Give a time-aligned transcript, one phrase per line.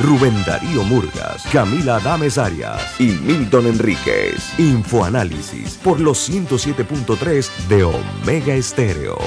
[0.00, 4.58] Rubén Darío Murgas, Camila Adames Arias y Milton Enríquez.
[4.58, 9.18] Infoanálisis por los 107.3 de Omega Estéreo.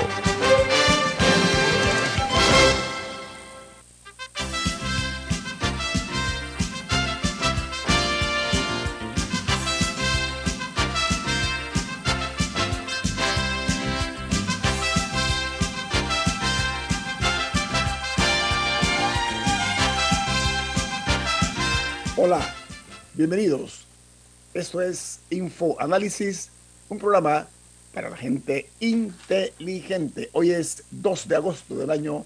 [24.60, 26.50] Esto es Info Análisis,
[26.90, 27.48] un programa
[27.94, 30.30] para la gente inteligente.
[30.34, 32.26] Hoy es 2 de agosto del año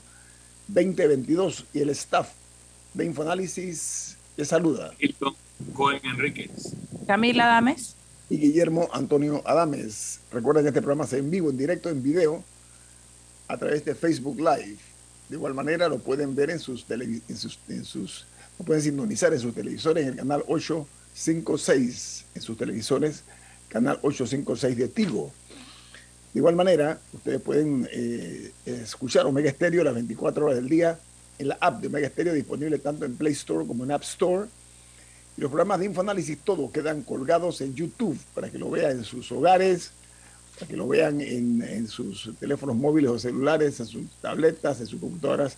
[0.68, 2.30] 2022 y el staff
[2.96, 4.96] de Infoanálisis les saluda.
[5.76, 6.74] Cohen Enríquez.
[7.06, 7.96] Camila Adames.
[8.32, 10.20] Y Guillermo Antonio Adames.
[10.32, 12.44] Recuerden que este programa se en vivo, en directo, en video,
[13.48, 14.80] a través de Facebook Live.
[15.30, 18.26] De igual manera lo pueden ver en sus, tele, en sus, en sus
[18.58, 20.44] lo pueden sintonizar en sus televisores en el canal
[21.14, 23.24] 856, en sus televisores,
[23.70, 25.32] canal 856 de Tigo.
[26.34, 31.00] De igual manera, ustedes pueden eh, escuchar Omega Stereo las 24 horas del día
[31.38, 34.48] en la app de Omega Stereo, disponible tanto en Play Store como en App Store.
[35.38, 39.04] Y los programas de Infoanálisis todos quedan colgados en YouTube para que lo vean en
[39.04, 39.92] sus hogares,
[40.56, 44.88] para que lo vean en, en sus teléfonos móviles o celulares, en sus tabletas, en
[44.88, 45.58] sus computadoras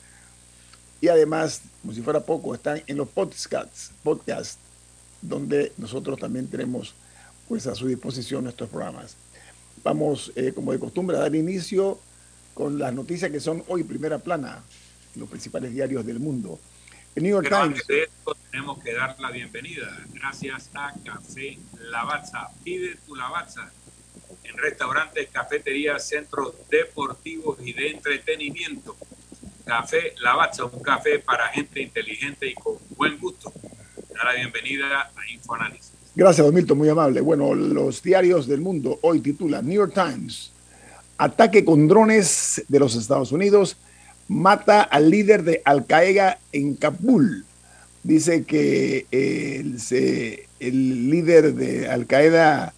[1.02, 4.58] y además, como si fuera poco, están en los podcasts, podcasts
[5.21, 6.94] donde nosotros también tenemos
[7.47, 9.16] pues a su disposición nuestros programas.
[9.83, 11.99] Vamos, eh, como de costumbre, a dar inicio
[12.53, 14.63] con las noticias que son hoy primera plana
[15.16, 16.59] los principales diarios del mundo.
[17.16, 17.79] El New York Pero Times.
[17.79, 20.06] Antes de esto, tenemos que dar la bienvenida.
[20.13, 22.50] Gracias a Café Lavazza.
[22.63, 23.72] Pide tu Lavazza
[24.44, 28.97] en restaurantes, cafeterías, centros deportivos y de entretenimiento.
[29.66, 33.51] Café Lavazza, un café para gente inteligente y con buen gusto.
[34.16, 35.92] Da la bienvenida a Infoanálisis.
[36.16, 37.20] Gracias, don Milton, muy amable.
[37.20, 40.52] Bueno, los diarios del mundo hoy titulan New York Times,
[41.18, 43.76] ataque con drones de los Estados Unidos,
[44.30, 47.44] mata al líder de Al Qaeda en Kabul.
[48.03, 52.74] Dice que eh, el, líder de Al Qaeda,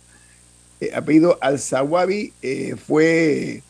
[0.81, 3.61] eh, apellido Al-Zawabi, eh, fue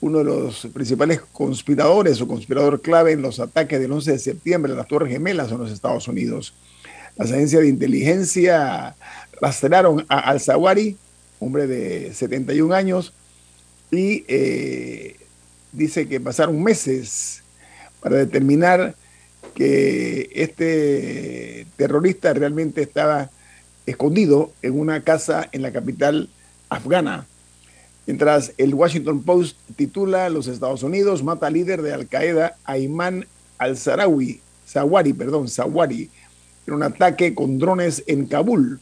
[0.00, 4.72] uno de los principales conspiradores o conspirador clave en los ataques del 11 de septiembre
[4.72, 6.54] a las Torres Gemelas en los Estados Unidos.
[7.18, 8.94] Las agencias de inteligencia
[9.40, 10.96] rastrearon a Al-Zawari,
[11.40, 13.12] hombre de 71 años,
[13.90, 15.16] y eh,
[15.72, 17.42] dice que pasaron meses
[18.00, 18.94] para determinar
[19.54, 23.30] que este terrorista realmente estaba
[23.84, 26.28] escondido en una casa en la capital
[26.68, 27.26] afgana.
[28.06, 33.26] Mientras el Washington Post titula Los Estados Unidos mata al líder de Al Qaeda, Ayman
[33.58, 36.08] al-Sarawi, Zawari, perdón, Zawari,
[36.68, 38.78] en un ataque con drones en Kabul.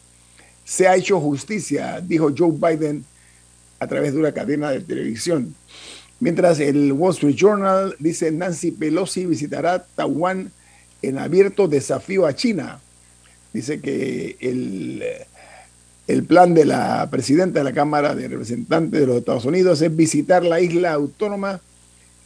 [0.65, 3.05] Se ha hecho justicia, dijo Joe Biden
[3.79, 5.55] a través de una cadena de televisión.
[6.19, 10.51] Mientras el Wall Street Journal dice Nancy Pelosi visitará Taiwán
[11.03, 12.81] en abierto desafío a China.
[13.53, 15.05] Dice que el,
[16.09, 19.95] el, plan de la presidenta de la Cámara de Representantes de los Estados Unidos es
[19.95, 21.61] visitar la isla autónoma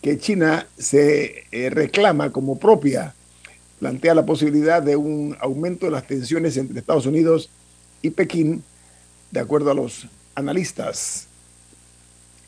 [0.01, 3.15] que China se eh, reclama como propia.
[3.81, 7.49] Plantea la posibilidad de un aumento de las tensiones entre Estados Unidos
[8.03, 8.63] y Pekín,
[9.31, 11.27] de acuerdo a los analistas.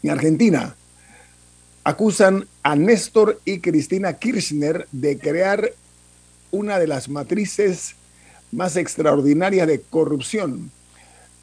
[0.03, 0.77] En Argentina,
[1.85, 5.73] acusan a Néstor y Cristina Kirchner de crear
[6.51, 7.95] una de las matrices
[8.51, 10.71] más extraordinarias de corrupción.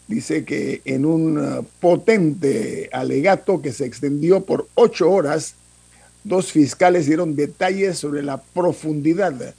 [0.08, 5.56] Dice que en un potente alegato que se extendió por ocho horas,
[6.24, 9.56] dos fiscales dieron detalles sobre la profundidad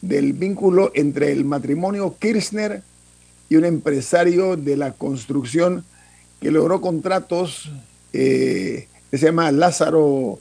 [0.00, 2.82] del vínculo entre el matrimonio Kirchner
[3.48, 5.84] y un empresario de la construcción
[6.40, 7.70] que logró contratos
[8.12, 10.38] eh, que se llama Lázaro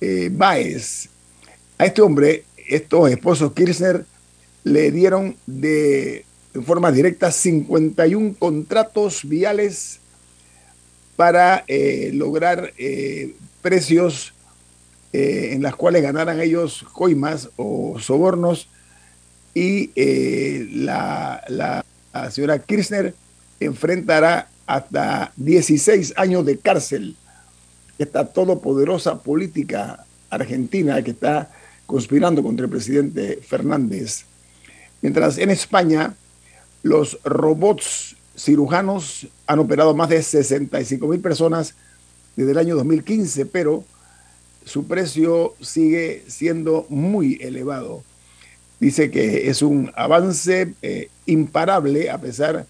[0.00, 1.08] eh, Báez.
[1.78, 4.04] A este hombre, estos esposos Kirchner
[4.64, 6.24] le dieron de,
[6.64, 10.00] forma directa 51 contratos viales
[11.16, 14.32] para eh, lograr eh, precios
[15.16, 18.68] eh, en las cuales ganaran ellos coimas o sobornos
[19.54, 19.90] y
[20.84, 21.82] la, la,
[22.12, 23.14] la señora Kirchner
[23.58, 27.16] enfrentará hasta 16 años de cárcel.
[27.98, 31.50] Esta todopoderosa política argentina que está
[31.86, 34.26] conspirando contra el presidente Fernández.
[35.00, 36.14] Mientras en España
[36.82, 41.74] los robots cirujanos han operado más de 65 mil personas
[42.36, 43.82] desde el año 2015, pero
[44.66, 48.02] su precio sigue siendo muy elevado.
[48.80, 52.66] Dice que es un avance eh, imparable a pesar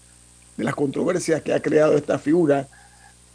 [0.55, 2.67] de las controversias que ha creado esta figura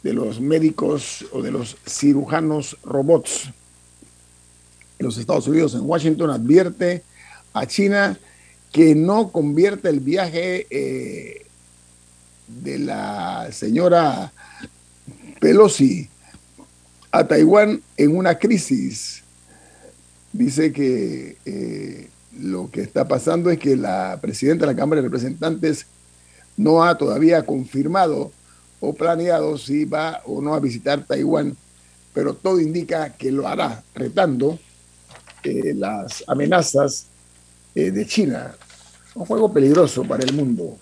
[0.01, 3.51] de los médicos o de los cirujanos robots.
[4.97, 7.03] En los Estados Unidos, en Washington, advierte
[7.51, 8.17] a China
[8.71, 11.45] que no convierte el viaje eh,
[12.47, 14.31] de la señora
[15.41, 16.09] Pelosi
[17.13, 19.23] a Taiwán en una crisis.
[20.33, 25.07] Dice que eh, lo que está pasando es que la presidenta de la Cámara de
[25.09, 25.85] Representantes
[26.57, 28.31] no ha todavía confirmado
[28.79, 31.55] o planeado si va o no a visitar Taiwán,
[32.15, 34.57] pero todo indica que lo hará, retando
[35.43, 37.05] eh, las amenazas
[37.75, 38.55] eh, de China.
[39.13, 40.79] Un juego peligroso para el mundo.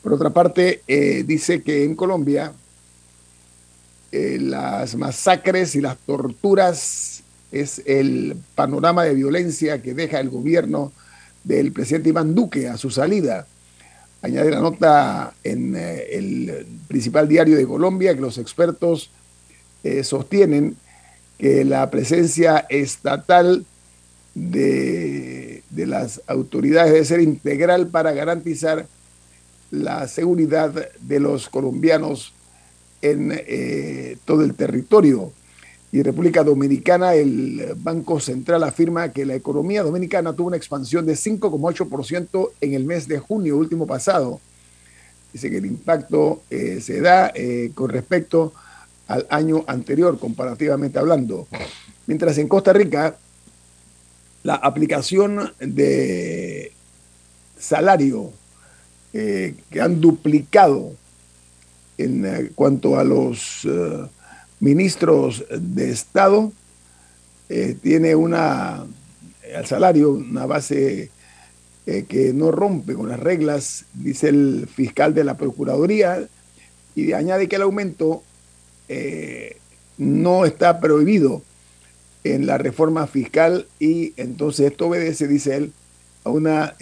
[0.00, 0.82] Por otra parte,
[1.26, 2.54] dice que en Colombia
[4.12, 7.22] eh, las masacres y las torturas
[7.52, 10.92] es el panorama de violencia que deja el gobierno
[11.44, 13.46] del presidente Iván Duque a su salida.
[14.22, 19.10] Añade la nota en eh, el principal diario de Colombia que los expertos
[19.84, 20.76] eh, sostienen
[21.38, 23.64] que la presencia estatal
[24.34, 28.86] de, de, las autoridades debe ser integral para garantizar
[29.70, 32.34] la seguridad de los colombianos
[33.02, 35.32] en eh, todo el territorio.
[35.92, 41.14] Y República Dominicana, el Banco Central afirma que la economía dominicana tuvo una expansión de
[41.14, 44.40] 5,8% en el mes de junio último pasado.
[45.32, 48.52] Dice que el impacto eh, se da eh, con respecto
[49.08, 51.48] al año anterior, comparativamente hablando.
[52.06, 53.16] Mientras en Costa Rica,
[54.44, 56.72] la aplicación de
[57.58, 58.32] salario
[59.12, 60.94] que han duplicado
[62.02, 64.06] en eh, cuanto a los eh,
[64.60, 66.52] ministros de Estado,
[67.48, 68.84] eh, tiene una,
[69.56, 71.10] al salario, una base
[72.08, 76.28] que no rompe con las reglas, dice el fiscal de la Procuraduría,
[76.94, 78.22] y añade que el aumento
[79.98, 81.42] no está prohibido
[82.22, 85.72] en la reforma fiscal y entonces esto obedece, dice él,
[86.22, 86.74] a una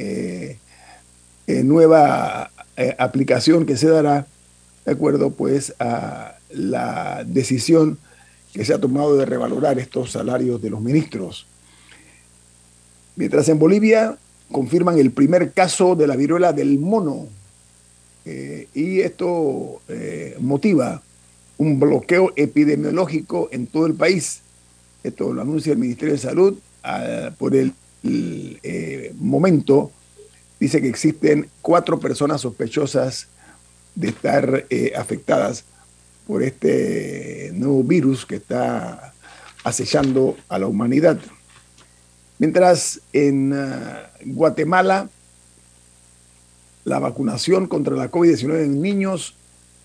[1.46, 2.50] nueva
[2.98, 4.26] aplicación que se dará
[4.88, 7.98] de acuerdo pues a la decisión
[8.54, 11.46] que se ha tomado de revalorar estos salarios de los ministros.
[13.14, 14.16] Mientras en Bolivia
[14.50, 17.26] confirman el primer caso de la viruela del mono
[18.24, 21.02] eh, y esto eh, motiva
[21.58, 24.40] un bloqueo epidemiológico en todo el país.
[25.04, 29.90] Esto lo anuncia el Ministerio de Salud ah, por el, eh, momento.
[30.58, 33.28] Dice que existen cuatro personas sospechosas
[33.94, 35.64] de estar eh, afectadas
[36.26, 39.12] por este nuevo virus que está
[39.64, 41.18] acechando a la humanidad.
[42.38, 45.08] Mientras en ah, Guatemala
[46.84, 49.34] la vacunación contra la COVID-19 en niños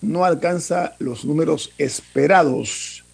[0.00, 3.04] no alcanza los números esperados.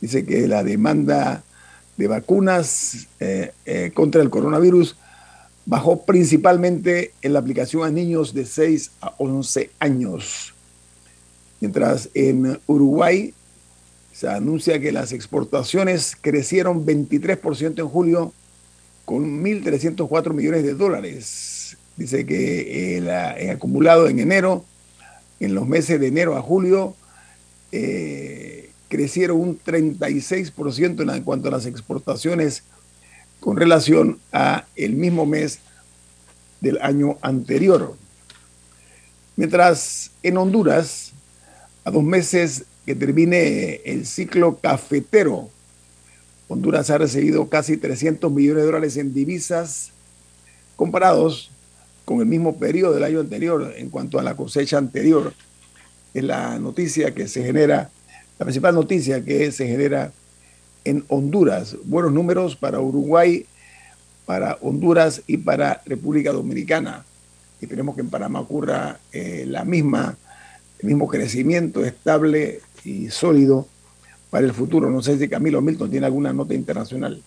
[0.00, 1.42] Dice que la demanda
[1.96, 4.96] de vacunas eh, eh, contra el coronavirus
[5.68, 10.54] bajó principalmente en la aplicación a niños de 6 a 11 años.
[11.60, 13.34] Mientras en Uruguay
[14.10, 18.32] se anuncia que las exportaciones crecieron 23% en julio
[19.04, 21.76] con 1.304 millones de dólares.
[21.98, 23.10] Dice que el,
[23.50, 24.64] acumulado en enero,
[25.38, 26.96] en los meses de enero a julio,
[27.72, 32.62] eh, crecieron un 36% en cuanto a las exportaciones
[33.40, 35.60] con relación a el mismo mes
[36.60, 37.96] del año anterior.
[39.36, 41.12] Mientras en Honduras,
[41.84, 45.50] a dos meses que termine el ciclo cafetero,
[46.48, 49.92] Honduras ha recibido casi 300 millones de dólares en divisas
[50.76, 51.50] comparados
[52.04, 55.34] con el mismo periodo del año anterior en cuanto a la cosecha anterior.
[56.14, 57.90] Es la noticia que se genera,
[58.38, 60.10] la principal noticia que se genera
[60.88, 61.76] en Honduras.
[61.84, 63.44] Buenos números para Uruguay,
[64.24, 67.04] para Honduras y para República Dominicana.
[67.60, 70.16] Esperemos que en Panamá ocurra eh, la misma,
[70.78, 73.68] el mismo crecimiento estable y sólido
[74.30, 74.90] para el futuro.
[74.90, 77.22] No sé si Camilo Milton tiene alguna nota internacional.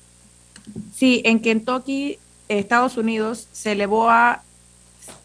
[0.95, 4.41] Sí, en Kentucky, Estados Unidos, se elevó a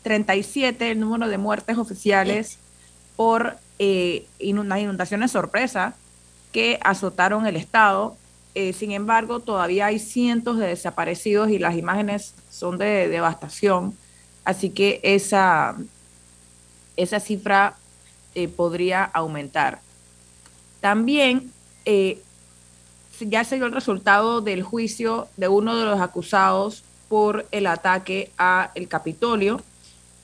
[0.03, 2.59] 37 el número de muertes oficiales
[3.17, 5.95] por eh, unas inundaciones sorpresa
[6.53, 8.17] que azotaron el estado.
[8.59, 13.95] Eh, sin embargo, todavía hay cientos de desaparecidos y las imágenes son de devastación.
[14.47, 15.77] Así que esa,
[16.97, 17.77] esa cifra
[18.35, 19.81] eh, podría aumentar.
[20.81, 21.53] También
[23.21, 28.33] ya se dio el resultado del juicio de uno de los acusados por el ataque
[28.39, 29.61] a el Capitolio.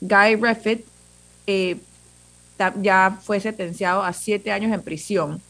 [0.01, 0.87] Guy Reffitt
[1.47, 1.77] eh,
[2.81, 5.43] ya fue sentenciado a siete años en prisión.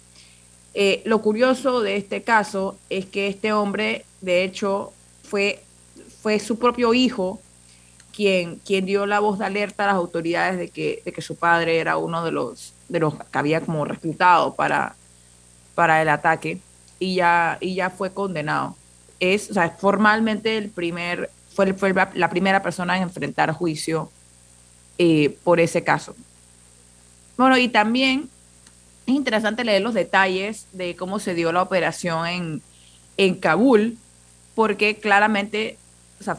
[0.75, 5.63] Eh, lo curioso de este caso es que este hombre, de hecho, fue,
[6.23, 7.41] fue su propio hijo
[8.15, 11.37] quien, quien dio la voz de alerta a las autoridades de que, de que su
[11.37, 14.95] padre era uno de los, de los que había como reclutado para,
[15.75, 16.61] para el ataque
[16.99, 18.77] y ya, y ya fue condenado.
[19.21, 24.11] Es, o sea, formalmente el primer, fue, fue la primera persona en enfrentar juicio
[24.99, 26.15] eh, por ese caso.
[27.37, 28.29] Bueno, y también
[29.13, 32.63] es interesante leer los detalles de cómo se dio la operación en,
[33.17, 33.99] en Kabul,
[34.55, 35.79] porque claramente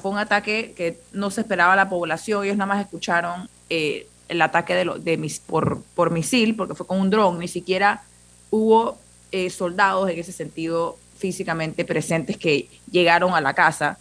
[0.02, 4.42] fue un ataque que no se esperaba la población, ellos nada más escucharon eh, el
[4.42, 8.04] ataque de, de mis, por, por misil, porque fue con un dron, ni siquiera
[8.50, 8.98] hubo
[9.32, 13.98] eh, soldados en ese sentido físicamente presentes que llegaron a la casa,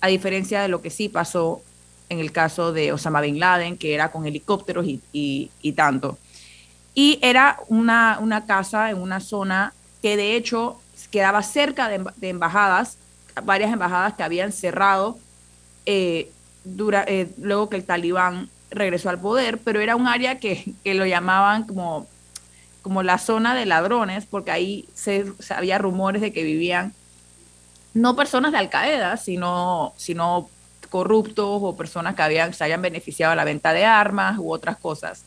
[0.00, 1.62] a diferencia de lo que sí pasó
[2.08, 6.18] en el caso de Osama Bin Laden, que era con helicópteros y, tanto.
[6.96, 9.72] Y era una, una, casa en una zona
[10.02, 10.80] que de hecho
[11.12, 12.98] quedaba cerca de, embajadas,
[13.44, 15.16] varias embajadas que habían cerrado
[15.84, 16.32] eh,
[17.06, 21.06] eh, luego que el talibán regresó al poder, pero era un área que, que lo
[21.06, 22.08] llamaban como
[22.86, 26.94] como la zona de ladrones, porque ahí se, había rumores de que vivían
[27.94, 30.48] no personas de Al Qaeda, sino, sino
[30.88, 34.76] corruptos o personas que habían, se habían beneficiado de la venta de armas u otras
[34.76, 35.24] cosas.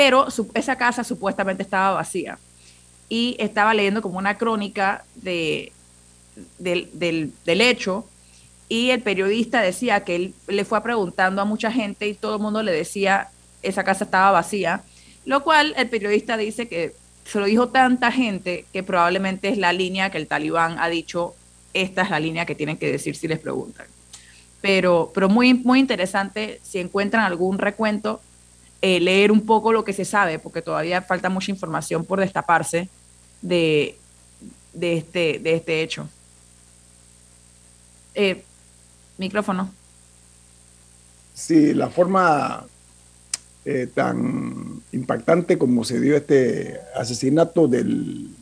[0.00, 2.38] Pero esa casa supuestamente estaba vacía.
[3.10, 5.72] Y estaba leyendo como una crónica de,
[6.58, 8.06] del, del, del hecho
[8.66, 12.42] y el periodista decía que él le fue preguntando a mucha gente y todo el
[12.42, 13.28] mundo le decía
[13.62, 14.82] esa casa estaba vacía
[15.24, 19.72] lo cual el periodista dice que se lo dijo tanta gente que probablemente es la
[19.72, 21.34] línea que el talibán ha dicho,
[21.74, 23.86] esta es la línea que tienen que decir si les preguntan.
[24.60, 28.20] Pero, pero muy, muy interesante, si encuentran algún recuento,
[28.82, 32.88] eh, leer un poco lo que se sabe, porque todavía falta mucha información por destaparse
[33.42, 33.96] de,
[34.72, 36.08] de, este, de este hecho.
[38.14, 38.42] Eh,
[39.18, 39.70] micrófono.
[41.34, 42.64] Sí, la forma
[43.66, 48.34] eh, tan impactante como se dio este asesinato del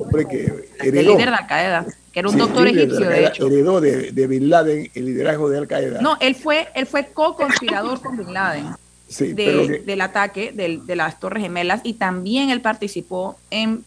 [0.00, 1.00] hombre que heredó.
[1.00, 3.46] El líder de Al Qaeda, que era un doctor egipcio, de, hecho.
[3.46, 6.02] Heredó de, Bin Laden el liderazgo de Al Qaeda.
[6.02, 8.83] No, él fue, él fue co-conspirador con Bin Laden.
[9.08, 13.84] Del ataque de las Torres Gemelas y también él participó en,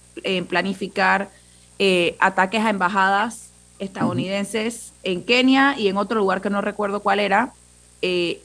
[0.48, 1.30] planificar
[1.80, 7.20] eh, ataques a embajadas estadounidenses en Kenia y en otro lugar que no recuerdo cuál
[7.20, 7.54] era,
[8.02, 8.42] eh,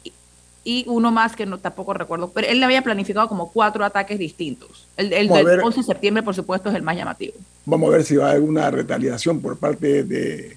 [0.64, 4.86] y uno más que no tampoco recuerdo, pero él había planificado como cuatro ataques distintos.
[4.96, 7.34] El, del 11 de septiembre, por supuesto, es el más llamativo.
[7.64, 10.56] Vamos a ver si va a haber una retaliación por parte de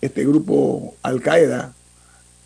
[0.00, 1.74] este grupo Al Qaeda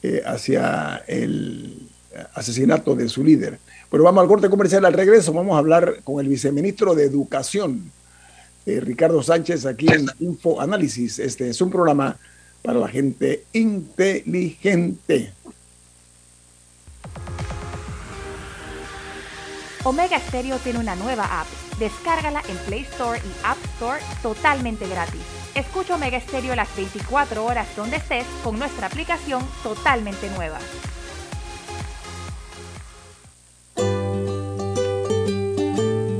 [0.02, 1.88] eh, hacia el
[2.34, 3.58] asesinato de su líder.
[3.90, 5.32] Pero vamos al corte comercial al regreso.
[5.32, 7.90] Vamos a hablar con el viceministro de Educación,
[8.66, 11.18] eh, Ricardo Sánchez, aquí en Info Análisis.
[11.18, 12.16] Este es un programa
[12.62, 15.32] para la gente inteligente.
[19.84, 21.46] Omega Stereo tiene una nueva app.
[21.80, 25.20] Descárgala en Play Store y App Store totalmente gratis.
[25.56, 30.58] Escucha Omega Stereo las 24 horas donde estés con nuestra aplicación totalmente nueva.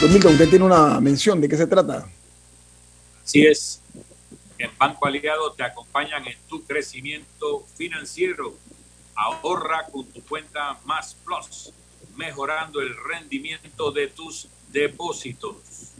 [0.00, 2.10] Don Milton, usted tiene una mención, ¿de qué se trata?
[3.22, 3.82] Así es.
[4.56, 8.54] En Banco Aliado te acompañan en tu crecimiento financiero.
[9.14, 11.74] Ahorra con tu cuenta Más Plus,
[12.16, 15.92] mejorando el rendimiento de tus depósitos.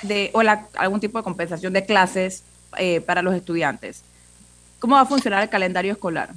[0.01, 2.43] de, o la, algún tipo de compensación de clases
[2.77, 4.01] eh, para los estudiantes?
[4.79, 6.31] ¿Cómo va a funcionar el calendario escolar?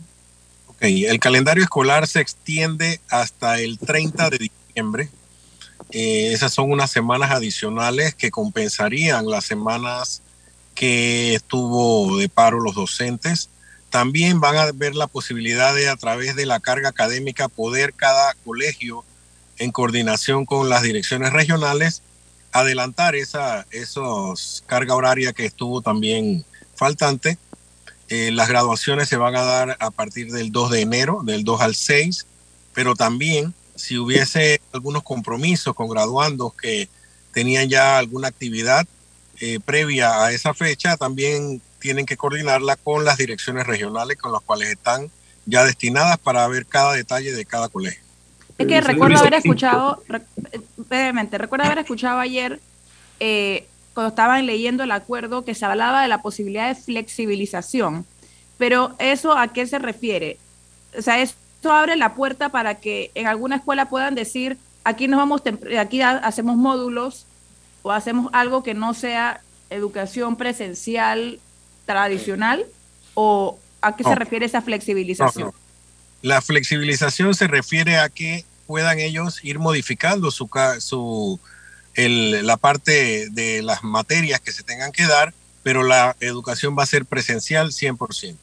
[0.69, 5.11] Ok, el calendario escolar se extiende hasta el 30 de diciembre
[5.91, 10.23] eh, esas son unas semanas adicionales que compensarían las semanas
[10.75, 13.51] que estuvo de paro los docentes.
[13.91, 18.35] También van a ver la posibilidad de a través de la carga académica poder cada
[18.45, 19.05] colegio
[19.59, 22.03] en coordinación con las direcciones regionales
[22.61, 27.39] adelantar esa esos carga horaria que estuvo también faltante.
[28.09, 31.61] Eh, las graduaciones se van a dar a partir del 2 de enero, del 2
[31.61, 32.27] al 6,
[32.73, 36.89] pero también si hubiese algunos compromisos con graduandos que
[37.33, 38.87] tenían ya alguna actividad
[39.41, 44.41] eh, previa a esa fecha, también tienen que coordinarla con las direcciones regionales con las
[44.43, 45.11] cuales están
[45.45, 48.06] ya destinadas para ver cada detalle de cada colegio.
[48.59, 50.03] Es que recuerdo haber escuchado,
[50.77, 52.61] brevemente, recuerdo haber escuchado ayer,
[53.21, 58.07] eh, cuando estaban leyendo el acuerdo, que se hablaba de la posibilidad de flexibilización.
[58.59, 60.39] Pero eso a qué se refiere?
[60.97, 61.35] O sea, es
[61.71, 65.43] abre la puerta para que en alguna escuela puedan decir, aquí nos vamos,
[65.79, 67.27] aquí hacemos módulos
[67.83, 69.41] o hacemos algo que no sea
[69.71, 71.41] educación presencial
[71.85, 72.65] tradicional
[73.15, 75.53] o a qué se refiere esa flexibilización?
[76.27, 81.39] La flexibilización se refiere a que puedan ellos ir modificando su, su
[81.95, 86.83] el, la parte de las materias que se tengan que dar, pero la educación va
[86.83, 88.37] a ser presencial 100%.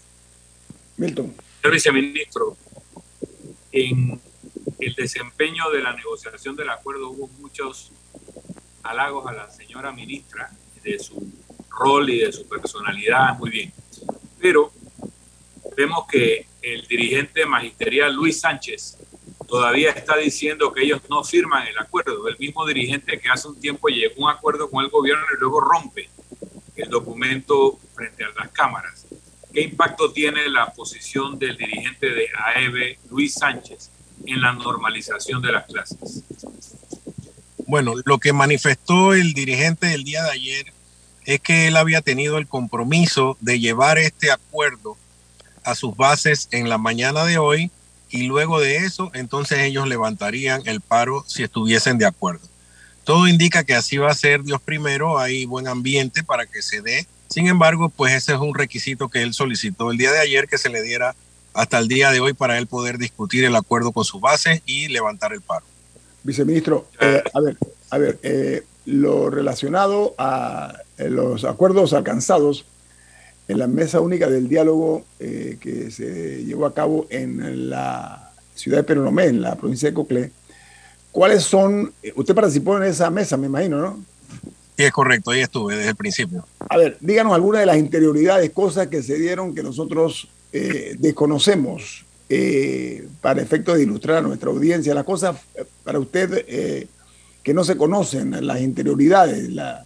[0.96, 1.36] Milton.
[1.62, 2.58] Señor viceministro,
[3.74, 4.22] en
[4.80, 7.92] el desempeño de la negociación del acuerdo hubo muchos
[8.84, 10.50] halagos a la señora ministra
[10.86, 11.30] de su
[11.70, 13.74] rol y de su personalidad, muy bien.
[14.40, 14.72] Pero
[15.76, 18.98] vemos que el dirigente magisterial Luis Sánchez
[19.48, 22.28] todavía está diciendo que ellos no firman el acuerdo.
[22.28, 25.40] El mismo dirigente que hace un tiempo llegó a un acuerdo con el gobierno y
[25.40, 26.10] luego rompe
[26.76, 29.06] el documento frente a las cámaras.
[29.54, 33.92] ¿Qué impacto tiene la posición del dirigente de AEB, Luis Sánchez,
[34.26, 36.24] en la normalización de las clases?
[37.68, 40.74] Bueno, lo que manifestó el dirigente el día de ayer
[41.26, 44.98] es que él había tenido el compromiso de llevar este acuerdo
[45.64, 47.72] a sus bases en la mañana de hoy
[48.10, 52.48] y luego de eso entonces ellos levantarían el paro si estuviesen de acuerdo.
[53.04, 56.82] Todo indica que así va a ser Dios primero, hay buen ambiente para que se
[56.82, 60.48] dé sin embargo, pues ese es un requisito que él solicitó el día de ayer
[60.48, 61.16] que se le diera
[61.56, 64.88] hasta el día de hoy para él poder discutir el acuerdo con su base y
[64.90, 65.66] levantar el paro.
[66.22, 67.58] Viceministro, eh, a ver,
[67.90, 72.66] a ver, eh, lo relacionado a eh, los acuerdos alcanzados
[73.48, 78.84] en la mesa única del diálogo que se llevó a cabo en la ciudad de
[78.84, 80.32] Peronomé, en la provincia de Coclé,
[81.12, 81.94] ¿cuáles son?
[82.16, 84.04] Usted participó en esa mesa, me imagino, ¿no?
[84.76, 86.46] Sí, es correcto, ahí estuve desde el principio.
[86.68, 92.06] A ver, díganos algunas de las interioridades, cosas que se dieron que nosotros eh, desconocemos
[92.30, 95.36] eh, para efecto de ilustrar a nuestra audiencia las cosas
[95.84, 96.88] para usted eh,
[97.44, 99.86] que no se conocen, las interioridades, la,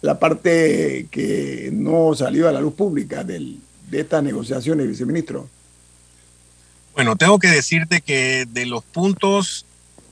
[0.00, 3.58] la parte que no salió a la luz pública del,
[3.90, 5.48] de estas negociaciones, viceministro?
[6.94, 9.64] Bueno, tengo que decirte que de los puntos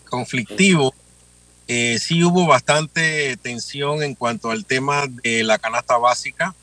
[0.08, 0.92] conflictivos,
[1.68, 6.54] eh, sí hubo bastante tensión en cuanto al tema de la canasta básica,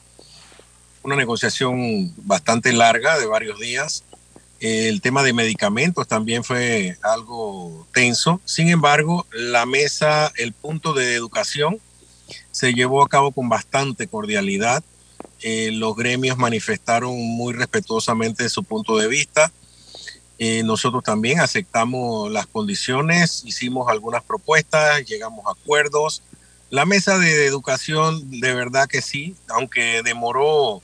[1.03, 4.03] una negociación bastante larga de varios días.
[4.61, 8.39] El tema de medicamentos también fue algo tenso.
[8.45, 11.81] Sin embargo, la mesa, el punto de educación,
[12.51, 14.83] se llevó a cabo con bastante cordialidad.
[15.41, 19.51] Eh, los gremios manifestaron muy respetuosamente su punto de vista.
[20.39, 26.21] Eh, nosotros también aceptamos las condiciones, hicimos algunas propuestas, llegamos a acuerdos.
[26.69, 30.81] La mesa de educación, de verdad que sí, aunque demoró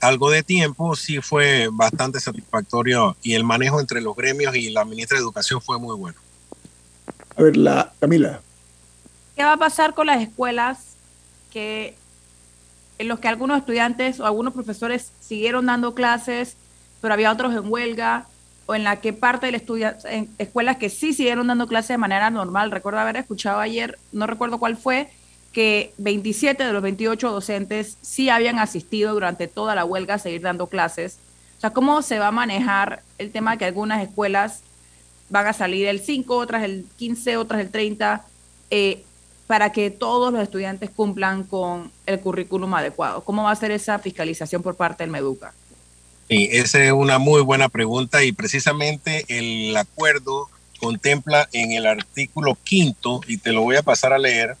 [0.00, 4.84] algo de tiempo, sí fue bastante satisfactorio y el manejo entre los gremios y la
[4.84, 6.18] ministra de Educación fue muy bueno.
[7.36, 8.40] A ver, la Camila.
[9.40, 10.96] ¿Qué va a pasar con las escuelas
[11.50, 11.94] que
[12.98, 16.58] en los que algunos estudiantes o algunos profesores siguieron dando clases,
[17.00, 18.26] pero había otros en huelga,
[18.66, 19.94] o en la que parte del estudio,
[20.36, 22.70] escuelas que sí siguieron dando clases de manera normal.
[22.70, 25.08] Recuerdo haber escuchado ayer, no recuerdo cuál fue,
[25.54, 30.42] que 27 de los 28 docentes sí habían asistido durante toda la huelga a seguir
[30.42, 31.16] dando clases.
[31.56, 34.60] O sea, ¿cómo se va a manejar el tema de que algunas escuelas
[35.30, 38.26] van a salir el 5, otras el 15, otras el 30?
[38.70, 39.02] Eh,
[39.50, 43.24] para que todos los estudiantes cumplan con el currículum adecuado?
[43.24, 45.52] ¿Cómo va a ser esa fiscalización por parte del MEDUCA?
[46.28, 52.56] Sí, esa es una muy buena pregunta y precisamente el acuerdo contempla en el artículo
[52.62, 54.56] quinto, y te lo voy a pasar a leer,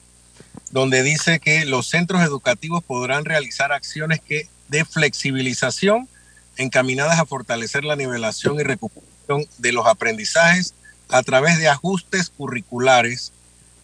[0.72, 6.08] donde dice que los centros educativos podrán realizar acciones que de flexibilización
[6.56, 10.74] encaminadas a fortalecer la nivelación y recuperación de los aprendizajes
[11.10, 13.32] a través de ajustes curriculares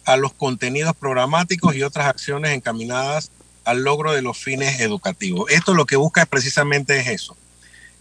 [0.07, 3.29] a los contenidos programáticos y otras acciones encaminadas
[3.65, 5.51] al logro de los fines educativos.
[5.51, 7.35] Esto lo que busca es precisamente es eso,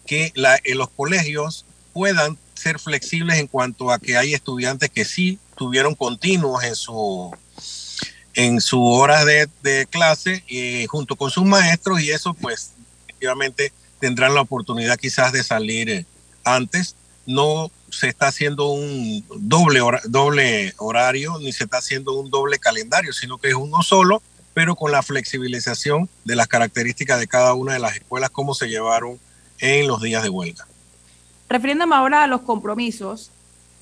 [0.06, 5.40] que en los colegios puedan ser flexibles en cuanto a que hay estudiantes que sí
[5.56, 7.36] tuvieron continuos en su
[8.34, 12.72] en su hora de, de clase y junto con sus maestros y eso pues
[13.08, 16.06] efectivamente tendrán la oportunidad quizás de salir
[16.44, 22.58] antes no se está haciendo un doble, doble horario ni se está haciendo un doble
[22.58, 24.22] calendario, sino que es uno solo,
[24.54, 28.68] pero con la flexibilización de las características de cada una de las escuelas, como se
[28.68, 29.18] llevaron
[29.58, 30.66] en los días de huelga.
[31.48, 33.30] Refiriéndome ahora a los compromisos,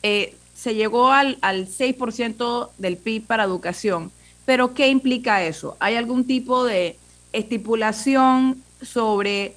[0.02, 4.12] eh, se llegó al, al 6% del PIB para educación,
[4.44, 5.76] pero ¿qué implica eso?
[5.80, 6.98] ¿Hay algún tipo de
[7.32, 9.56] estipulación sobre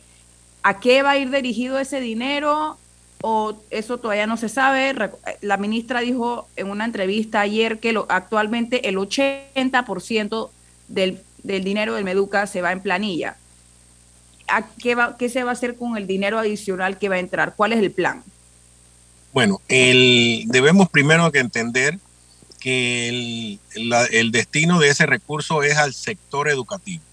[0.63, 2.77] a qué va a ir dirigido ese dinero?
[3.21, 4.93] O eso todavía no se sabe.
[5.41, 10.49] La ministra dijo en una entrevista ayer que lo, actualmente el 80%
[10.87, 13.37] del, del dinero del Meduca se va en planilla.
[14.47, 17.19] ¿A qué, va, ¿Qué se va a hacer con el dinero adicional que va a
[17.19, 17.55] entrar?
[17.55, 18.23] ¿Cuál es el plan?
[19.33, 21.99] Bueno, el, debemos primero que entender
[22.59, 23.59] que el,
[24.11, 27.03] el, destino de ese recurso es al sector educativo.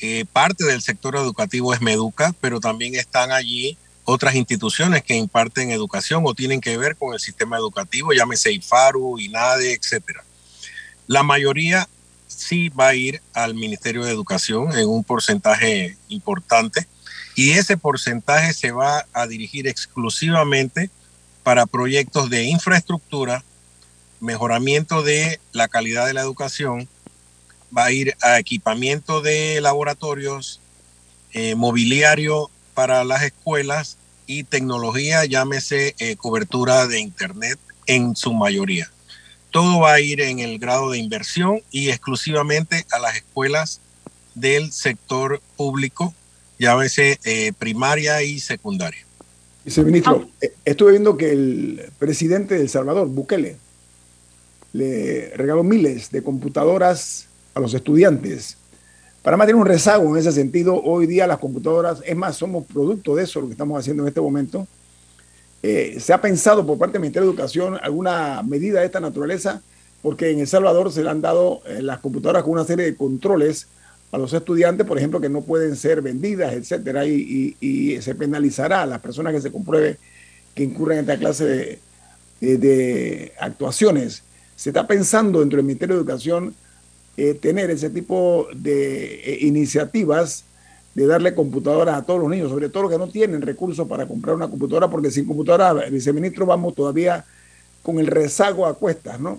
[0.00, 3.76] Eh, parte del sector educativo es Meduca, pero también están allí
[4.10, 9.18] otras instituciones que imparten educación o tienen que ver con el sistema educativo, llámese IFARU,
[9.18, 10.24] INADE, etcétera.
[11.06, 11.88] La mayoría
[12.26, 16.86] sí va a ir al Ministerio de Educación en un porcentaje importante
[17.36, 20.90] y ese porcentaje se va a dirigir exclusivamente
[21.42, 23.44] para proyectos de infraestructura,
[24.20, 26.88] mejoramiento de la calidad de la educación,
[27.76, 30.60] va a ir a equipamiento de laboratorios,
[31.32, 33.96] eh, mobiliario para las escuelas
[34.30, 38.88] y tecnología, llámese eh, cobertura de Internet en su mayoría.
[39.50, 43.80] Todo va a ir en el grado de inversión y exclusivamente a las escuelas
[44.36, 46.14] del sector público,
[46.60, 49.04] llámese eh, primaria y secundaria.
[49.64, 50.36] Viceministro, ah.
[50.42, 53.56] eh, estuve viendo que el presidente de El Salvador, Bukele,
[54.72, 58.58] le regaló miles de computadoras a los estudiantes
[59.22, 60.80] Panamá tiene un rezago en ese sentido.
[60.82, 64.08] Hoy día las computadoras, es más, somos producto de eso, lo que estamos haciendo en
[64.08, 64.66] este momento.
[65.62, 69.60] Eh, ¿Se ha pensado por parte del Ministerio de Educación alguna medida de esta naturaleza?
[70.00, 72.96] Porque en El Salvador se le han dado eh, las computadoras con una serie de
[72.96, 73.66] controles
[74.10, 78.86] a los estudiantes, por ejemplo, que no pueden ser vendidas, etcétera, y, se penalizará a
[78.86, 79.98] las personas que se compruebe
[80.54, 81.44] que incurren en esta clase
[82.40, 84.24] de, de actuaciones.
[84.56, 86.54] Se está pensando dentro del Ministerio de Educación
[87.22, 90.44] eh, tener ese tipo de eh, iniciativas
[90.94, 94.06] de darle computadoras a todos los niños, sobre todo los que no tienen recursos para
[94.06, 97.26] comprar una computadora, porque sin computadora, viceministro, vamos todavía
[97.82, 99.38] con el rezago a cuestas, ¿no?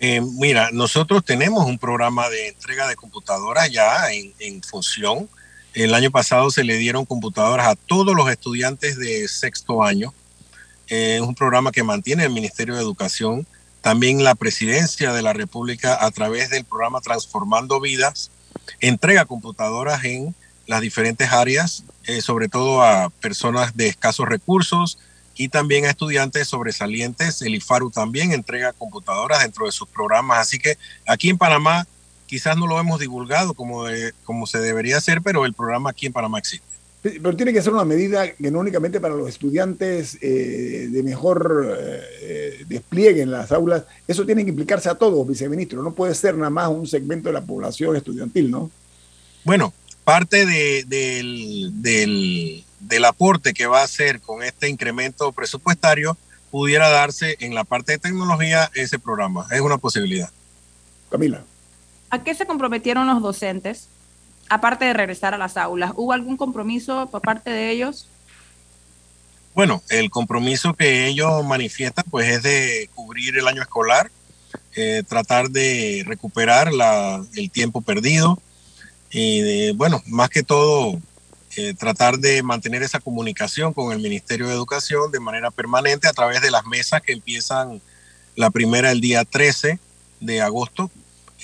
[0.00, 5.28] Eh, mira, nosotros tenemos un programa de entrega de computadoras ya en, función.
[5.74, 10.14] El año pasado se le dieron computadoras a todos los estudiantes de sexto año.
[10.86, 13.46] Es un programa que mantiene el Ministerio de Educación.
[13.84, 18.30] También la Presidencia de la República, a través del programa Transformando Vidas,
[18.80, 20.34] entrega computadoras en
[20.66, 24.96] las diferentes áreas, eh, sobre todo a personas de escasos recursos,
[25.36, 27.42] y también a estudiantes sobresalientes.
[27.42, 30.38] El IFARU también entrega computadoras dentro de sus programas.
[30.38, 31.86] Así que aquí en Panamá
[32.24, 33.84] quizás no lo hemos divulgado como,
[34.24, 36.74] como se debería hacer, pero el programa aquí en Panamá existe.
[37.04, 41.76] Pero tiene que ser una medida que no únicamente para los estudiantes eh, de mejor
[42.22, 45.82] eh, despliegue en las aulas, eso tiene que implicarse a todos, viceministro.
[45.82, 48.70] No puede ser nada más un segmento de la población estudiantil, ¿no?
[49.44, 49.72] Bueno,
[50.04, 56.16] parte de, del, del del aporte que va a hacer con este incremento presupuestario
[56.50, 59.46] pudiera darse en la parte de tecnología ese programa.
[59.50, 60.30] Es una posibilidad.
[61.10, 61.42] Camila.
[62.10, 63.88] ¿A qué se comprometieron los docentes?
[64.48, 68.08] Aparte de regresar a las aulas, ¿hubo algún compromiso por parte de ellos?
[69.54, 74.10] Bueno, el compromiso que ellos manifiestan pues es de cubrir el año escolar,
[74.74, 78.38] eh, tratar de recuperar la, el tiempo perdido
[79.10, 81.00] y de, bueno, más que todo
[81.56, 86.12] eh, tratar de mantener esa comunicación con el Ministerio de Educación de manera permanente a
[86.12, 87.80] través de las mesas que empiezan
[88.34, 89.78] la primera el día 13
[90.18, 90.90] de agosto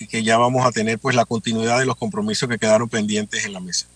[0.01, 3.45] y que ya vamos a tener pues la continuidad de los compromisos que quedaron pendientes
[3.45, 3.87] en la mesa.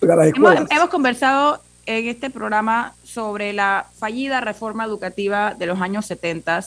[0.00, 6.64] Hemos, conversado en este programa sobre la fallida reforma educativa de los años 70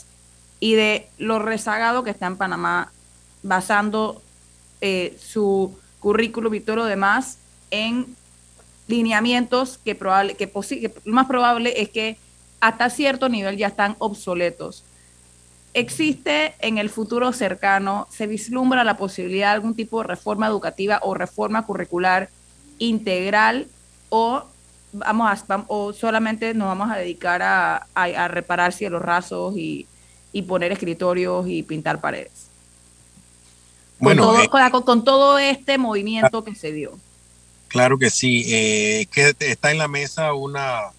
[0.60, 2.92] y de lo rezagado que está en Panamá
[3.42, 4.22] basando
[4.82, 7.38] eh, su currículum y todo lo demás
[7.72, 8.16] en
[8.88, 10.52] lineamientos que, probable, que,
[11.06, 12.18] lo más probable es que
[12.60, 14.84] hasta cierto nivel ya están obsoletos.
[15.74, 21.00] ¿Existe en el futuro cercano, se vislumbra la posibilidad de algún tipo de reforma educativa
[21.02, 22.30] o reforma curricular
[22.78, 23.68] integral
[24.10, 24.44] o,
[24.94, 29.88] vamos a, o solamente nos vamos a dedicar a, a, reparar cielos rasos y,
[30.32, 32.48] y, poner escritorios y pintar paredes?
[34.00, 36.98] Bueno, con todo, eh, con todo este movimiento que se dio.
[37.74, 38.44] Claro que sí.
[38.48, 40.92] Eh, que está en la mesa una,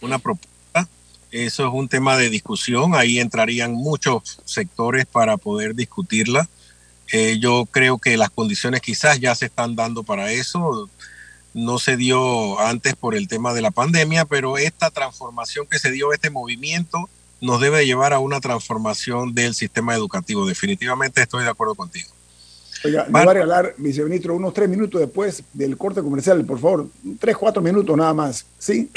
[0.00, 0.88] una propuesta.
[1.32, 2.94] Eso es un tema de discusión.
[2.94, 6.48] Ahí entrarían muchos sectores para poder discutirla.
[7.12, 10.88] Eh, yo creo que las condiciones quizás ya se están dando para eso.
[11.56, 15.90] No se dio antes por el tema de la pandemia, pero esta transformación que se
[15.90, 17.08] dio, este movimiento,
[17.40, 20.46] nos debe llevar a una transformación del sistema educativo.
[20.46, 22.10] Definitivamente estoy de acuerdo contigo.
[22.84, 26.88] Oiga, me va a regalar, viceministro, unos tres minutos después del corte comercial, por favor.
[27.18, 28.44] Tres, cuatro minutos nada más.
[28.58, 28.90] ¿Sí?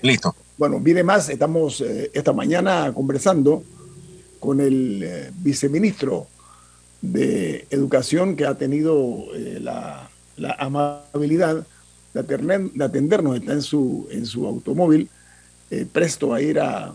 [0.00, 0.34] Listo.
[0.58, 1.28] Bueno, viene más.
[1.28, 3.62] Estamos eh, esta mañana conversando
[4.40, 6.26] con el eh, viceministro
[7.00, 10.10] de Educación que ha tenido eh, la,
[10.58, 11.64] amabilidad
[12.14, 13.36] de, atendernos.
[13.36, 15.08] Está en su, en su automóvil,
[15.92, 16.94] presto a ir a,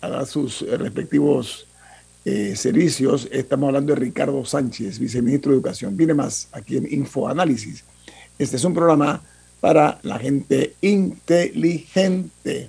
[0.00, 1.68] a dar sus respectivos
[2.30, 3.26] eh, servicios.
[3.32, 5.96] Estamos hablando de Ricardo Sánchez, viceministro de Educación.
[5.96, 7.84] Viene más aquí en Infoanálisis.
[8.38, 9.22] Este es un programa
[9.60, 12.68] para la gente inteligente.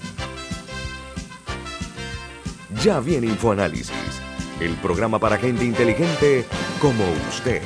[2.83, 3.91] Ya viene InfoAnálisis,
[4.59, 6.45] el programa para gente inteligente
[6.81, 7.61] como usted.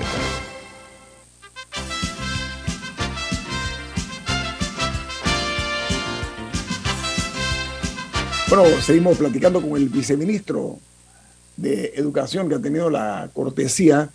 [8.50, 10.80] Bueno, seguimos platicando con el viceministro
[11.56, 14.10] de Educación que ha tenido la cortesía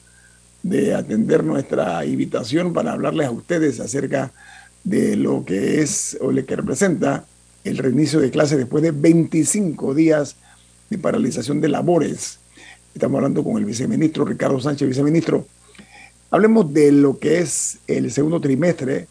[0.63, 4.33] de atender nuestra invitación para hablarles a ustedes acerca
[4.85, 7.25] de lo que es o lo que representa
[7.65, 10.37] el reinicio de clases después de 25 días
[10.91, 12.41] de paralización de labores.
[12.93, 15.47] Estamos hablando con el viceministro Ricardo Sánchez, viceministro.
[16.33, 19.07] Hablemos de lo que es el segundo trimestre,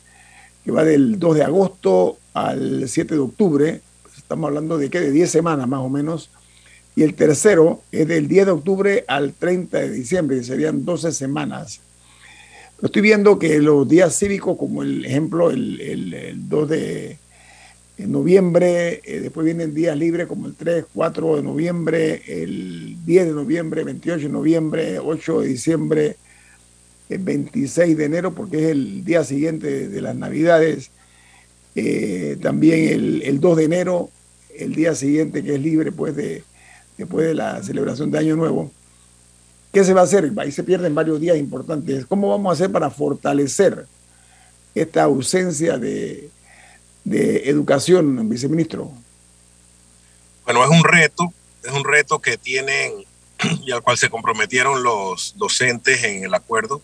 [0.63, 3.81] que va del 2 de agosto al 7 de octubre.
[4.17, 6.29] Estamos hablando de que de 10 semanas más o menos.
[6.95, 11.79] Y el tercero es del 10 de octubre al 30 de diciembre, serían 12 semanas.
[12.81, 17.17] estoy viendo que los días cívicos, como el ejemplo, el, el 2 de,
[17.99, 23.25] en noviembre, eh, después vienen días libres como el 3, 4 de noviembre, el 10
[23.25, 26.15] de noviembre, 28 de noviembre, 8 de diciembre,
[27.09, 30.91] el 26 de enero, porque es el día siguiente de, las Navidades,
[31.75, 34.09] eh, también el, el, 2 de enero,
[34.57, 36.43] el día siguiente que es libre pues, de,
[36.97, 38.71] después de la celebración de Año Nuevo.
[39.73, 40.31] ¿Qué se va a hacer?
[40.37, 42.05] Ahí se pierden varios días importantes.
[42.05, 43.85] ¿Cómo vamos a hacer para fortalecer
[44.73, 46.29] esta ausencia de,
[47.03, 48.91] de Educación, viceministro?
[50.45, 51.33] Bueno, es un reto,
[51.63, 52.93] es un reto que tienen
[53.65, 56.81] y al cual se comprometieron los docentes en el acuerdo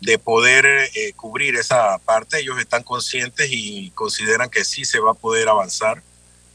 [0.00, 2.40] de poder eh, cubrir esa parte.
[2.40, 6.02] Ellos están conscientes y consideran que sí se va a poder avanzar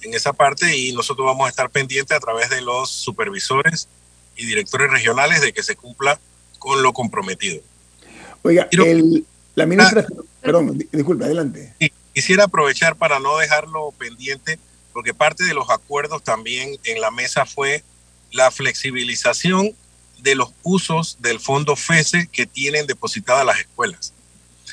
[0.02, 3.88] en esa parte y nosotros vamos a estar pendientes a través de los supervisores
[4.36, 6.20] y directores regionales de que se cumpla
[6.60, 7.62] con lo comprometido.
[8.44, 8.70] Oiga,
[9.56, 11.74] la ministra, ah, perdón, disculpe, adelante.
[11.80, 14.58] Sí, Quisiera aprovechar para no dejarlo pendiente,
[14.92, 17.84] porque parte de los acuerdos también en la mesa fue
[18.32, 19.76] la flexibilización
[20.18, 24.14] de los usos del fondo FESE que tienen depositadas las escuelas.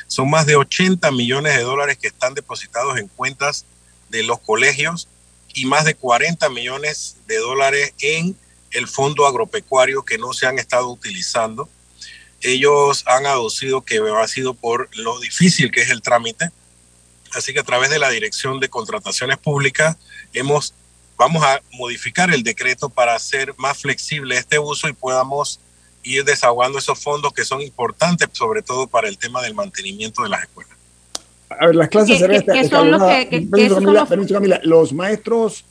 [0.06, 3.66] Son más de 80 millones de dólares que están depositados en cuentas
[4.08, 5.06] de los colegios
[5.52, 8.34] y más de 40 millones de dólares en
[8.70, 11.68] el fondo agropecuario que no se han estado utilizando.
[12.40, 16.50] Ellos han aducido que ha sido por lo difícil que es el trámite,
[17.34, 19.96] Así que a través de la Dirección de Contrataciones Públicas
[20.32, 20.74] hemos,
[21.16, 25.60] vamos a modificar el decreto para hacer más flexible este uso y podamos
[26.02, 30.28] ir desahogando esos fondos que son importantes, sobre todo para el tema del mantenimiento de
[30.28, 30.74] las escuelas.
[31.48, 33.48] A ver, las clases ¿Qué, son los que,
[34.32, 35.64] Camila, los maestros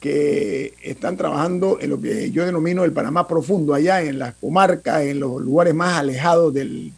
[0.00, 5.02] que están trabajando en lo que yo denomino el Panamá profundo, allá en las comarcas,
[5.02, 6.92] en los lugares más alejados de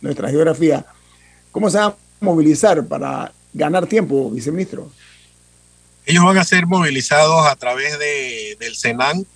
[0.00, 0.84] nuestra geografía,
[1.52, 1.96] ¿cómo se llama?
[2.22, 4.90] Movilizar para ganar tiempo, viceministro?
[6.06, 9.26] Ellos van a ser movilizados a través de, del Senan,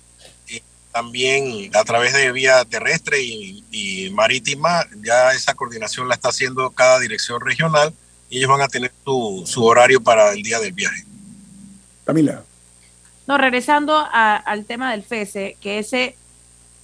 [0.47, 4.85] y también a través de vía terrestre y, marítima.
[5.03, 7.93] Ya esa coordinación la está haciendo cada dirección regional
[8.29, 11.03] y ellos van a tener su, su horario para el día del viaje.
[12.03, 12.43] Camila.
[13.27, 16.15] No, regresando al tema del FESE, que ese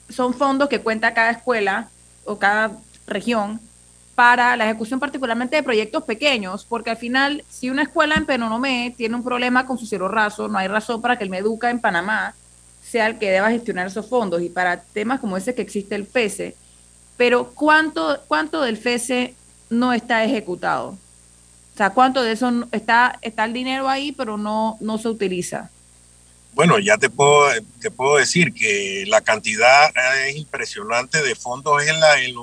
[0.09, 1.89] son fondos que cuenta cada escuela
[2.25, 3.59] o cada región
[4.15, 8.93] para la ejecución particularmente de proyectos pequeños, porque al final, si una escuela en Penonomé
[8.95, 11.79] tiene un problema con su cielo raso, no hay razón para que el Meduca en
[11.79, 12.35] Panamá
[12.83, 14.41] sea el que deba gestionar esos fondos.
[14.41, 16.55] Y para temas como ese que existe el FESE,
[17.17, 19.33] pero ¿cuánto, cuánto del FESE
[19.69, 20.89] no está ejecutado?
[20.89, 25.71] O sea, ¿cuánto de eso está, está el dinero ahí, pero no, no se utiliza?
[26.53, 27.49] Bueno, ya te puedo,
[27.81, 29.91] te puedo decir que la cantidad
[30.27, 31.81] es impresionante de fondos.
[31.81, 32.35] Es el,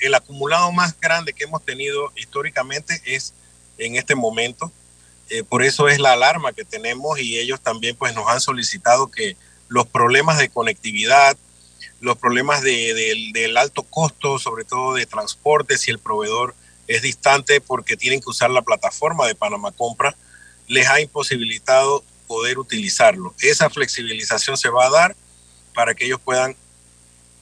[0.00, 3.34] el, acumulado más grande que hemos tenido históricamente es
[3.76, 4.72] en este momento.
[5.28, 9.10] Eh, por eso es la alarma que tenemos y ellos también pues, nos han solicitado
[9.10, 9.36] que
[9.68, 11.36] los problemas de conectividad,
[12.00, 16.54] los problemas de, del alto costo, sobre todo de transporte, si el proveedor
[16.86, 20.16] es distante porque tienen que usar la plataforma de Panamá Compra,
[20.66, 23.34] les ha imposibilitado poder utilizarlo.
[23.40, 25.16] Esa flexibilización se va a dar
[25.74, 26.56] para que ellos puedan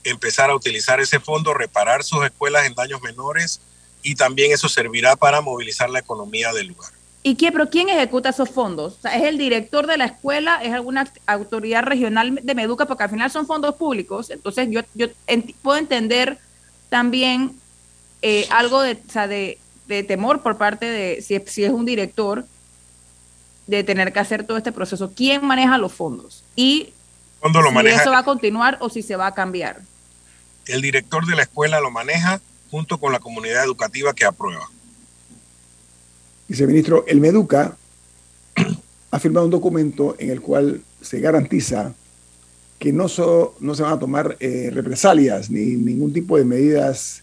[0.04, 3.60] empezar a utilizar ese fondo, reparar sus escuelas en daños menores
[4.02, 6.92] y también eso servirá para movilizar la economía del lugar.
[7.24, 8.98] ¿Y qué, pero quién ejecuta esos fondos?
[9.04, 10.60] ¿Es el director de la escuela?
[10.60, 12.86] ¿Es alguna autoridad regional de Meduca?
[12.86, 14.30] Porque al final son fondos públicos.
[14.30, 15.06] Entonces yo, yo
[15.62, 16.38] puedo entender
[16.88, 17.56] también
[18.22, 21.84] eh, algo de, o sea, de, de, temor por parte de, si, si es un
[21.84, 22.44] director,
[23.76, 25.12] de tener que hacer todo este proceso.
[25.14, 26.44] ¿Quién maneja los fondos?
[26.56, 26.92] Y
[27.42, 29.80] lo si eso va a continuar o si se va a cambiar.
[30.66, 34.70] El director de la escuela lo maneja junto con la comunidad educativa que aprueba.
[36.48, 37.76] Viceministro, el Meduca
[39.10, 41.94] ha firmado un documento en el cual se garantiza
[42.78, 43.06] que no,
[43.60, 47.22] no se van a tomar eh, represalias ni ningún tipo de medidas,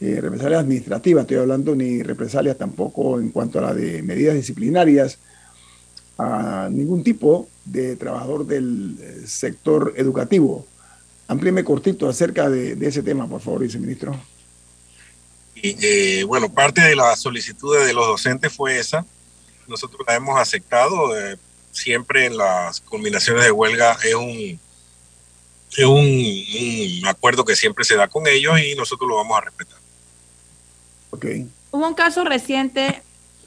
[0.00, 5.18] eh, represalias administrativas, estoy hablando, ni represalias tampoco en cuanto a la de medidas disciplinarias
[6.18, 10.66] a ningún tipo de trabajador del eh, sector educativo.
[11.26, 14.14] Amplíeme cortito acerca de, ese tema, por favor, viceministro.
[15.54, 19.06] Y, eh, bueno, parte de la solicitud de los docentes fue esa.
[19.66, 21.18] Nosotros la hemos aceptado.
[21.18, 21.38] Eh,
[21.72, 24.60] siempre en las combinaciones de huelga es un,
[25.76, 29.78] es un, acuerdo que siempre se da con ellos y nosotros lo vamos a respetar.
[31.10, 31.48] Okay.
[31.70, 33.02] Hubo un caso reciente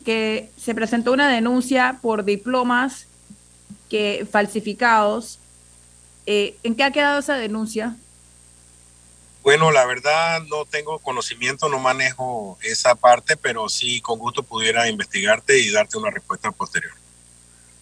[0.08, 3.08] que se presentó una denuncia por diplomas
[3.89, 5.38] que falsificados.
[6.26, 7.97] Eh, ¿En qué ha quedado esa denuncia?
[9.43, 14.89] Bueno, la verdad no tengo conocimiento, no manejo esa parte, pero sí con gusto pudiera
[14.89, 16.93] investigarte y darte una respuesta posterior.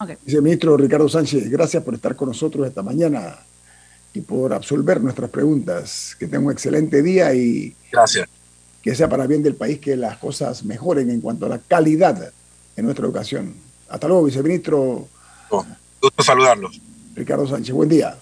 [0.00, 0.16] Okay.
[0.24, 3.38] Viceministro Ricardo Sánchez, gracias por estar con nosotros esta mañana
[4.12, 6.16] y por absolver nuestras preguntas.
[6.18, 8.28] Que tenga un excelente día y gracias
[8.86, 12.32] que sea para bien del país que las cosas mejoren en cuanto a la calidad
[12.76, 13.52] en nuestra educación.
[13.88, 15.08] Hasta luego, viceministro.
[15.50, 15.66] Oh,
[16.00, 16.80] gusto saludarlos.
[17.16, 18.16] Ricardo Sánchez, buen día.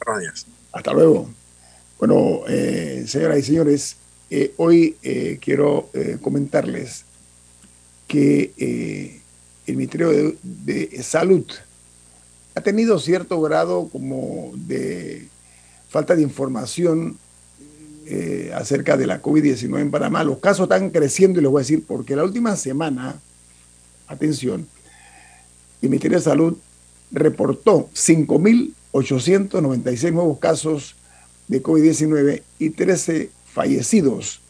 [0.00, 0.46] Gracias.
[0.72, 1.30] Hasta luego.
[1.96, 3.96] Bueno, eh, señoras y señores,
[4.30, 5.88] eh, hoy eh, quiero
[6.20, 7.04] comentarles
[8.08, 9.22] que
[9.64, 11.46] el Ministerio de, de, Salud
[12.56, 15.28] ha tenido cierto grado como de
[15.88, 17.16] falta de información
[18.06, 20.22] eh, acerca de la COVID-19 en Panamá.
[20.24, 23.18] Los casos están creciendo y les voy a decir porque la última semana,
[24.06, 24.68] atención,
[25.80, 26.58] el Ministerio de Salud
[27.10, 30.94] reportó 5.896 nuevos casos
[31.48, 34.40] de COVID-19 y 13 fallecidos.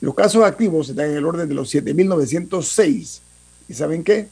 [0.00, 3.20] Los casos activos están en el orden de los 7.906.
[3.68, 4.28] ¿Y saben qué?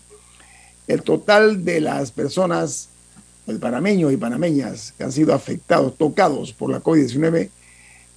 [0.86, 2.88] El total de las personas,
[3.46, 7.50] el panameños y panameñas que han sido afectados, tocados por la COVID-19,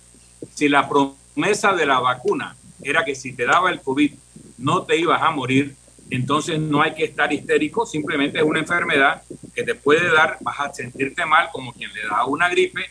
[0.54, 4.14] si la promesa de la vacuna era que si te daba el COVID
[4.58, 5.76] no te ibas a morir,
[6.10, 9.22] entonces no hay que estar histérico, simplemente es una enfermedad
[9.54, 12.86] que te puede dar, vas a sentirte mal como quien le da una gripe,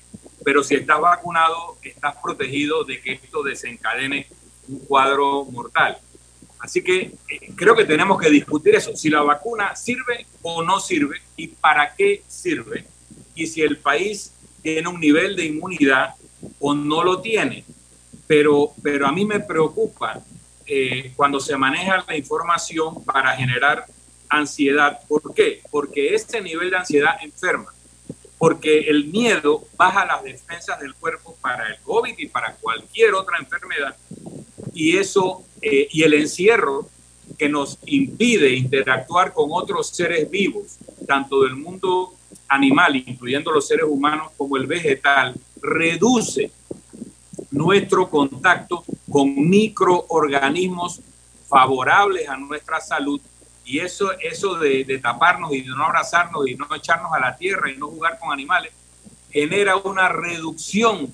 [0.44, 4.26] pero si estás vacunado, estás protegido de que esto desencadene
[4.68, 5.98] un cuadro mortal.
[6.58, 10.78] Así que eh, creo que tenemos que discutir eso, si la vacuna sirve o no
[10.80, 12.86] sirve y para qué sirve.
[13.34, 14.32] Y si el país
[14.66, 16.16] tiene un nivel de inmunidad
[16.58, 17.64] o no lo tiene.
[18.26, 20.20] Pero, pero a mí me preocupa
[20.66, 23.86] eh, cuando se maneja la información para generar
[24.28, 24.98] ansiedad.
[25.06, 25.62] ¿Por qué?
[25.70, 27.72] Porque este nivel de ansiedad enferma.
[28.38, 33.38] Porque el miedo baja las defensas del cuerpo para el COVID y para cualquier otra
[33.38, 33.96] enfermedad.
[34.74, 36.88] Y eso, eh, y el encierro
[37.38, 42.15] que nos impide interactuar con otros seres vivos, tanto del mundo
[42.48, 46.50] animal, incluyendo los seres humanos, como el vegetal, reduce
[47.50, 51.00] nuestro contacto con microorganismos
[51.48, 53.20] favorables a nuestra salud.
[53.64, 57.36] Y eso, eso de, de, taparnos y de no abrazarnos y no echarnos a la
[57.36, 58.72] tierra y no jugar con animales,
[59.30, 61.12] genera una reducción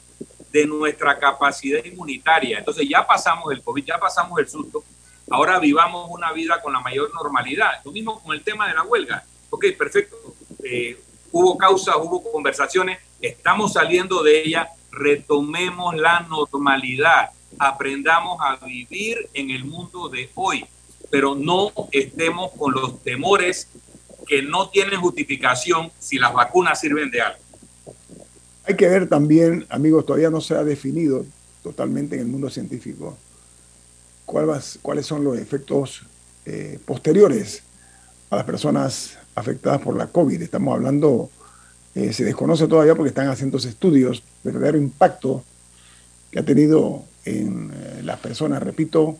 [0.52, 2.58] de nuestra capacidad inmunitaria.
[2.58, 4.84] Entonces ya pasamos el COVID, ya pasamos el susto,
[5.30, 7.80] ahora vivamos una vida con la mayor normalidad.
[7.84, 9.24] Lo mismo con el tema de la huelga.
[9.50, 10.16] Ok, perfecto.
[10.62, 11.00] Eh,
[11.32, 19.50] hubo causas, hubo conversaciones, estamos saliendo de ella, retomemos la normalidad, aprendamos a vivir en
[19.50, 20.64] el mundo de hoy,
[21.10, 23.68] pero no estemos con los temores
[24.26, 27.38] que no tienen justificación si las vacunas sirven de algo.
[28.64, 31.24] Hay que ver también, amigos, todavía no se ha definido
[31.62, 33.16] totalmente en el mundo científico
[34.24, 36.02] cuáles son los efectos
[36.46, 37.62] eh, posteriores
[38.30, 40.42] a las personas afectadas por la COVID.
[40.42, 41.30] Estamos hablando,
[41.94, 45.44] eh, se desconoce todavía porque están haciendo estudios, verdadero impacto
[46.30, 49.16] que ha tenido en eh, las personas, repito,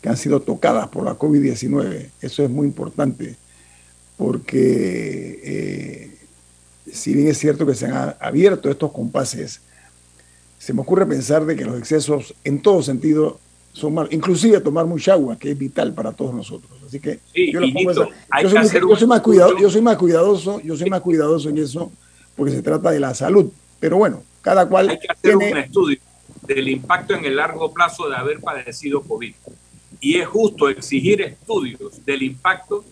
[0.00, 2.10] que han sido tocadas por la COVID-19.
[2.20, 3.36] Eso es muy importante
[4.16, 6.18] porque
[6.92, 9.60] si bien es cierto que se han abierto estos compases,
[10.58, 13.38] se me ocurre pensar de que los excesos en todo sentido
[13.78, 16.70] son malos, inclusive tomar mucha agua, que es vital para todos nosotros.
[16.86, 21.58] Así que yo, soy, más cuidado, yo soy más cuidadoso, yo soy más cuidadoso en
[21.58, 21.92] eso,
[22.36, 23.50] porque se trata de la salud.
[23.78, 24.90] Pero bueno, cada cual.
[24.90, 25.98] Hay que hacer un estudio
[26.42, 29.34] del impacto en el largo plazo de haber padecido COVID.
[30.00, 32.84] Y es justo exigir estudios del impacto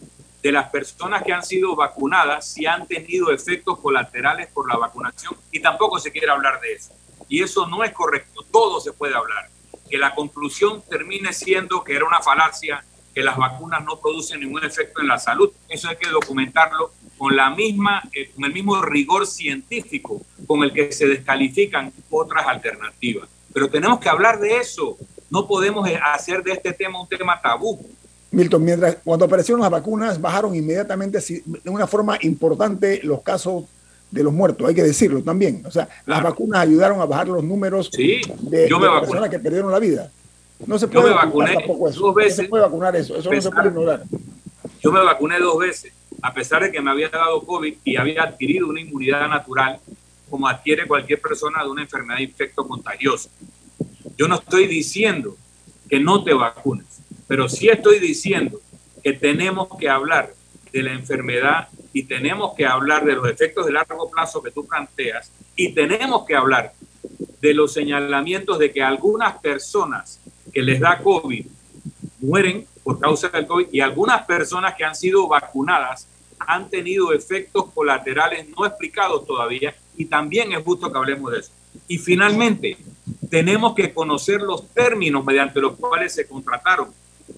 [0.42, 5.34] de las personas que han sido vacunadas si han tenido efectos colaterales por la vacunación
[5.50, 6.92] y tampoco se quiere hablar de eso.
[7.28, 9.48] Y eso no es correcto, todo se puede hablar.
[9.88, 12.84] Que la conclusión termine siendo que era una falacia,
[13.14, 17.34] que las vacunas no producen ningún efecto en la salud, eso hay que documentarlo con
[17.34, 23.28] la misma eh, con el mismo rigor científico con el que se descalifican otras alternativas.
[23.52, 24.98] Pero tenemos que hablar de eso.
[25.30, 27.86] No podemos eh, hacer de este tema un tema tabú.
[28.30, 33.64] Milton, mientras cuando aparecieron las vacunas, bajaron inmediatamente de una forma importante los casos
[34.10, 35.62] de los muertos, hay que decirlo también.
[35.66, 38.20] O sea, las vacunas ayudaron a bajar los números de,
[39.00, 40.10] personas que perdieron la vida.
[40.66, 42.00] No se puede vacunar tampoco eso.
[42.00, 44.02] Dos veces, no se puede vacunar eso, eso no se puede ignorar.
[44.80, 45.92] Yo me vacuné dos veces,
[46.22, 49.78] a pesar de que me había dado COVID y había adquirido una inmunidad natural,
[50.30, 53.28] como adquiere cualquier persona de una enfermedad de infecto contagioso.
[54.16, 55.36] Yo no estoy diciendo
[55.88, 56.96] que no te vacunes
[57.26, 58.60] pero sí estoy diciendo
[59.02, 60.32] que tenemos que hablar
[60.76, 64.66] de la enfermedad y tenemos que hablar de los efectos de largo plazo que tú
[64.66, 66.74] planteas y tenemos que hablar
[67.40, 70.20] de los señalamientos de que algunas personas
[70.52, 71.46] que les da COVID
[72.20, 76.06] mueren por causa del COVID y algunas personas que han sido vacunadas
[76.38, 81.52] han tenido efectos colaterales no explicados todavía y también es justo que hablemos de eso.
[81.88, 82.76] Y finalmente,
[83.30, 86.90] tenemos que conocer los términos mediante los cuales se contrataron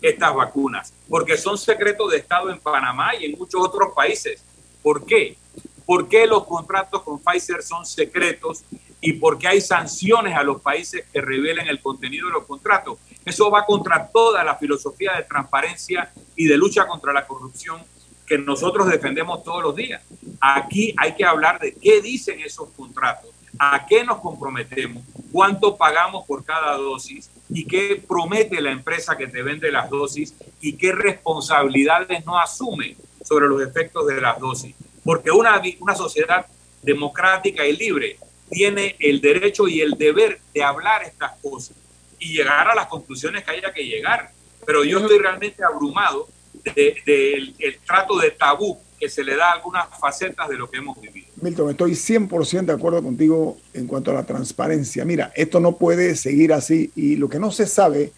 [0.03, 4.43] estas vacunas, porque son secretos de Estado en Panamá y en muchos otros países.
[4.83, 5.37] ¿Por qué?
[5.85, 8.63] ¿Por qué los contratos con Pfizer son secretos
[9.01, 12.99] y por qué hay sanciones a los países que revelen el contenido de los contratos?
[13.25, 17.83] Eso va contra toda la filosofía de transparencia y de lucha contra la corrupción
[18.27, 20.03] que nosotros defendemos todos los días.
[20.41, 25.03] Aquí hay que hablar de qué dicen esos contratos, a qué nos comprometemos,
[25.33, 30.35] cuánto pagamos por cada dosis y qué promete la empresa que te vende las dosis
[30.61, 34.75] y qué responsabilidades no asume sobre los efectos de las dosis.
[35.05, 36.47] Porque una, una sociedad
[36.83, 38.19] democrática y libre
[38.51, 41.77] tiene el derecho y el deber de hablar estas cosas
[42.19, 44.31] y llegar a las conclusiones que haya que llegar.
[44.65, 46.29] Pero yo estoy realmente abrumado
[46.75, 51.01] del trato de tabú que se le da a algunas facetas de lo que hemos
[51.01, 51.28] vivido.
[51.43, 55.05] Milton, estoy 100% de acuerdo contigo en cuanto a la transparencia.
[55.05, 58.13] Mira, esto no puede seguir así y lo que no se sabe,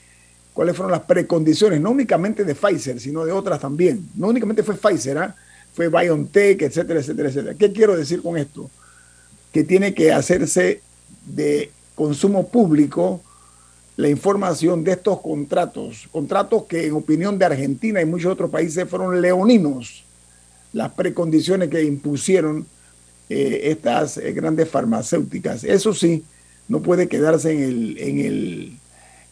[0.55, 4.09] cuáles fueron las precondiciones, no únicamente de Pfizer, sino de otras también.
[4.15, 5.37] No únicamente fue Pfizer, ¿ah?
[5.73, 7.55] fue BioNTech, etcétera, etcétera, etcétera.
[7.55, 8.71] ¿Qué quiero decir con esto?
[9.53, 10.81] Que tiene que hacerse
[11.27, 13.23] de consumo público
[13.97, 18.89] la información de estos contratos, contratos que en opinión de Argentina y muchos otros países
[18.89, 20.05] fueron leoninos,
[20.73, 22.67] las precondiciones que impusieron
[23.31, 25.65] eh, estas eh, grandes farmacéuticas.
[25.65, 26.25] Eso sí,
[26.69, 28.73] no puede quedarse en el, en el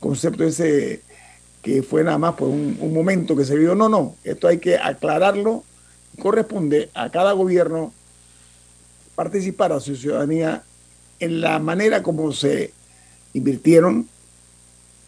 [0.00, 1.02] concepto ese
[1.60, 3.74] que fue nada más por un, un momento que se vio.
[3.74, 5.64] No, no, esto hay que aclararlo.
[6.18, 7.92] Corresponde a cada gobierno
[9.14, 10.62] participar a su ciudadanía
[11.20, 12.72] en la manera como se
[13.34, 14.08] invirtieron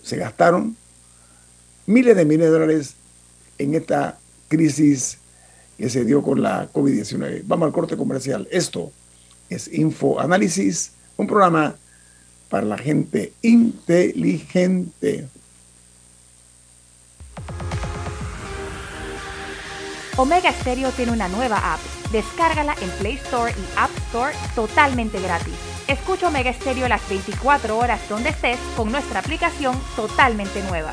[0.03, 0.76] se gastaron
[1.86, 2.95] miles de millones de dólares
[3.59, 4.18] en esta
[4.49, 5.18] crisis
[5.81, 7.43] que se dio con la COVID-19.
[7.47, 8.47] Vamos al corte comercial.
[8.51, 8.93] Esto
[9.49, 11.74] es Info Análisis, un programa
[12.51, 15.26] para la gente inteligente.
[20.18, 21.81] Omega Stereo tiene una nueva app.
[22.12, 25.55] Descárgala en Play Store y App Store totalmente gratis.
[25.89, 30.93] Escucha Omega Stereo las 24 horas donde estés con nuestra aplicación totalmente nueva.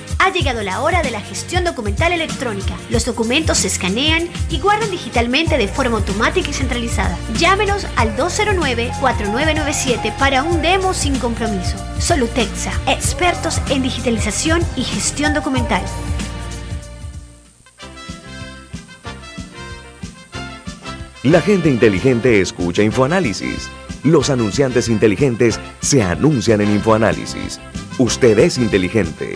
[0.23, 2.75] Ha llegado la hora de la gestión documental electrónica.
[2.91, 7.17] Los documentos se escanean y guardan digitalmente de forma automática y centralizada.
[7.39, 11.75] Llámenos al 209-4997 para un demo sin compromiso.
[11.99, 15.81] Solutexa, expertos en digitalización y gestión documental.
[21.23, 23.71] La gente inteligente escucha InfoAnálisis.
[24.03, 27.59] Los anunciantes inteligentes se anuncian en InfoAnálisis.
[27.97, 29.35] Usted es inteligente.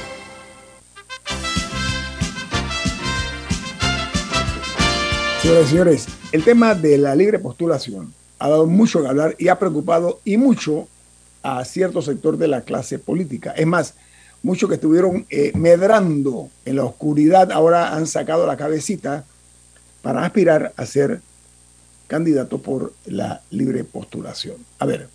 [5.41, 9.47] Señoras y señores, el tema de la libre postulación ha dado mucho que hablar y
[9.47, 10.87] ha preocupado y mucho
[11.41, 13.49] a cierto sector de la clase política.
[13.57, 13.95] Es más,
[14.43, 19.25] muchos que estuvieron eh, medrando en la oscuridad ahora han sacado la cabecita
[20.03, 21.21] para aspirar a ser
[22.05, 24.57] candidato por la libre postulación.
[24.77, 25.09] A ver,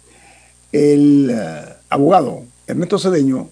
[0.73, 3.49] el eh, abogado Ernesto Cedeño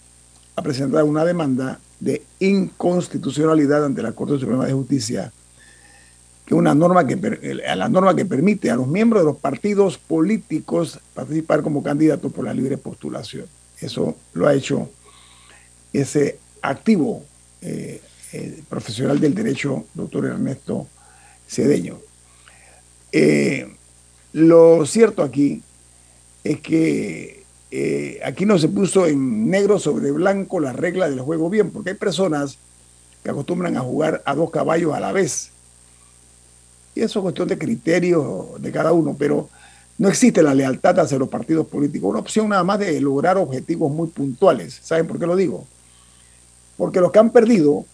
[0.56, 5.32] ha presentado una demanda de inconstitucionalidad ante la Corte Suprema de Justicia
[6.46, 7.16] que una norma que
[7.74, 12.44] la norma que permite a los miembros de los partidos políticos participar como candidatos por
[12.44, 13.46] la libre postulación.
[13.80, 14.90] Eso lo ha hecho
[15.92, 17.24] ese activo
[17.62, 18.00] eh,
[18.32, 20.86] eh, profesional del derecho, doctor Ernesto
[21.48, 21.98] Cedeño.
[23.12, 23.74] Eh,
[24.32, 25.62] lo cierto aquí
[26.42, 27.44] es que
[28.24, 31.96] aquí no se puso en negro sobre blanco la regla del juego bien, porque hay
[31.96, 32.58] personas
[33.22, 35.53] que acostumbran a jugar a dos caballos a la vez
[36.94, 39.48] y eso es cuestión de criterio de cada uno, pero
[39.98, 42.10] no existe la lealtad hacia los partidos políticos.
[42.10, 44.80] Una opción nada más de lograr objetivos muy puntuales.
[44.82, 45.66] ¿Saben por qué lo digo?
[46.76, 47.84] Porque los que han perdido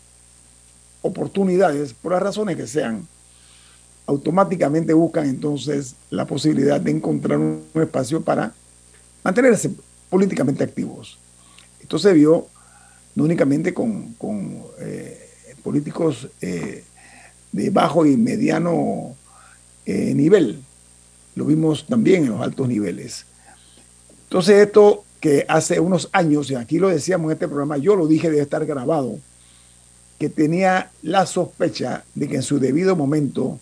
[1.03, 3.07] oportunidades, por las razones que sean,
[4.07, 8.53] automáticamente buscan entonces la posibilidad de encontrar un espacio para
[9.22, 9.70] mantenerse
[10.09, 11.18] políticamente activos.
[11.80, 12.46] Esto se vio
[13.14, 14.14] no únicamente con,
[14.80, 15.28] eh,
[15.62, 16.84] políticos eh,
[17.53, 19.16] de bajo y mediano
[19.86, 20.62] eh, nivel.
[21.34, 23.26] Lo vimos también en los altos niveles.
[24.24, 28.07] Entonces esto que hace unos años, y aquí lo decíamos en este programa, yo lo
[28.07, 29.18] dije, debe estar grabado,
[30.18, 33.59] que tenía la sospecha de que en su debido momento,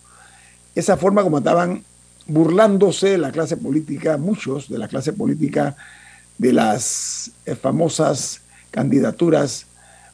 [0.74, 1.84] esa forma como estaban
[2.26, 5.76] burlándose de la clase política, muchos de la clase política,
[6.36, 9.66] de las eh, famosas candidaturas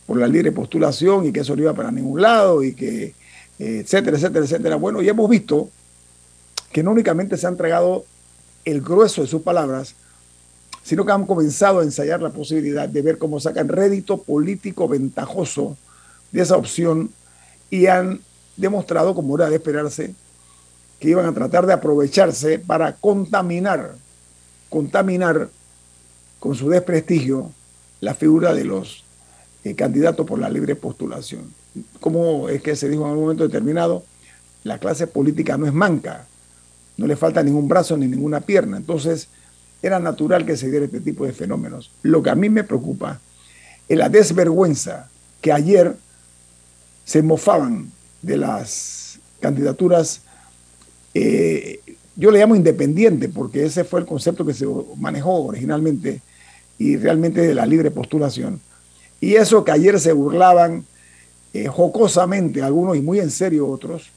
[0.06, 3.14] por la libre postulación y que eso no iba para ningún lado y que
[3.58, 4.76] etcétera, etcétera, etcétera.
[4.76, 5.70] Bueno, y hemos visto
[6.72, 8.04] que no únicamente se han entregado
[8.64, 9.94] el grueso de sus palabras,
[10.82, 15.76] sino que han comenzado a ensayar la posibilidad de ver cómo sacan rédito político ventajoso
[16.32, 17.10] de esa opción
[17.70, 18.20] y han
[18.56, 20.14] demostrado, como era de esperarse,
[21.00, 23.94] que iban a tratar de aprovecharse para contaminar,
[24.68, 25.48] contaminar
[26.38, 27.52] con su desprestigio
[28.00, 29.04] la figura de los
[29.64, 31.52] eh, candidatos por la libre postulación.
[32.00, 34.04] ¿Cómo es que se dijo en algún momento determinado?
[34.62, 36.26] La clase política no es manca,
[36.96, 38.76] no le falta ningún brazo ni ninguna pierna.
[38.76, 39.28] Entonces,
[39.82, 41.90] era natural que se diera este tipo de fenómenos.
[42.02, 43.20] Lo que a mí me preocupa
[43.88, 45.10] es la desvergüenza
[45.40, 45.94] que ayer
[47.04, 50.22] se mofaban de las candidaturas
[51.14, 51.80] eh,
[52.16, 54.66] yo le llamo independiente porque ese fue el concepto que se
[54.96, 56.20] manejó originalmente
[56.78, 58.60] y realmente de la libre postulación.
[59.20, 60.84] Y eso que ayer se burlaban
[61.54, 64.10] eh, jocosamente algunos y muy en serio otros,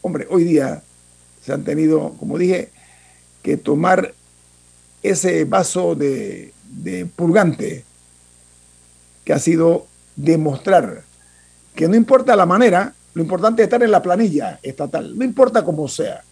[0.00, 0.82] hombre, hoy día
[1.44, 2.70] se han tenido, como dije,
[3.42, 4.14] que tomar
[5.02, 7.84] ese vaso de, de purgante
[9.26, 9.86] que ha sido
[10.16, 11.04] demostrar
[11.74, 15.62] que no importa la manera, lo importante es estar en la planilla estatal, no importa
[15.62, 16.24] cómo sea.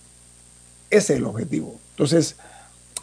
[0.89, 1.79] Ese es el objetivo.
[1.91, 2.37] Entonces,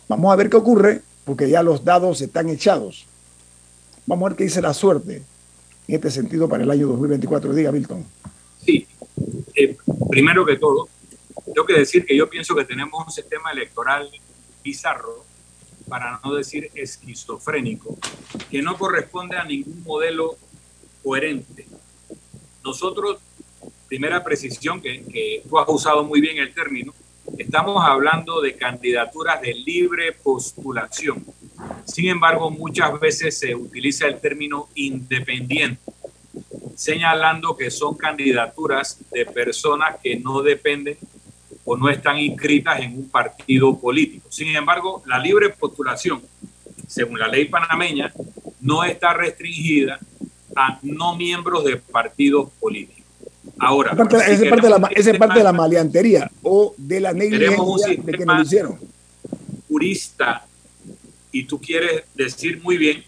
[0.07, 3.05] vamos a ver qué ocurre, porque ya los dados están echados.
[4.07, 5.22] Vamos a ver qué dice la suerte
[5.88, 7.53] en este sentido para el año 2024.
[7.53, 8.05] Diga, Milton.
[8.65, 8.88] Sí,
[9.55, 9.75] eh,
[10.09, 10.88] primero que todo,
[11.45, 14.09] tengo que decir que yo pienso que tenemos un sistema electoral
[14.63, 15.25] bizarro,
[15.88, 17.97] para no decir esquizofrénico,
[18.49, 20.38] que no corresponde a ningún modelo
[21.03, 21.67] coherente.
[22.63, 23.19] Nosotros,
[23.88, 26.93] primera precisión, que, que tú has usado muy bien el término,
[27.38, 31.25] estamos hablando de candidaturas de libre postulación.
[31.86, 35.82] Sin embargo, muchas veces se utiliza el término independiente,
[36.76, 40.97] señalando que son candidaturas de personas que no dependen
[41.66, 44.28] o no están inscritas en un partido político.
[44.30, 46.22] Sin embargo, la libre postulación,
[46.88, 48.11] según la ley panameña,
[48.59, 49.99] no está restringida
[50.55, 53.03] a no miembros de partidos políticos.
[53.59, 57.14] Ahora, esa parte, es parte, de la, esa parte de la maleantería o de la
[57.14, 58.80] negligencia de que nos hicieron.
[59.68, 60.45] Jurista,
[61.34, 63.03] y tú quieres decir muy bien,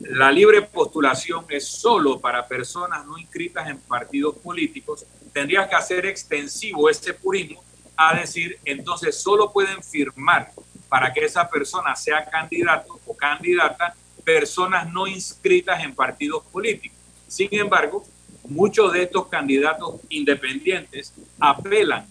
[0.00, 6.06] la libre postulación es solo para personas no inscritas en partidos políticos, tendrías que hacer
[6.06, 7.62] extensivo ese purismo
[7.94, 10.50] a decir, entonces solo pueden firmar
[10.88, 13.94] para que esa persona sea candidato o candidata
[14.24, 16.98] personas no inscritas en partidos políticos.
[17.28, 18.02] Sin embargo,
[18.48, 22.06] muchos de estos candidatos independientes apelan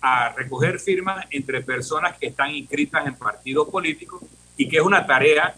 [0.00, 4.22] a recoger firmas entre personas que están inscritas en partidos políticos
[4.56, 5.54] y que es una tarea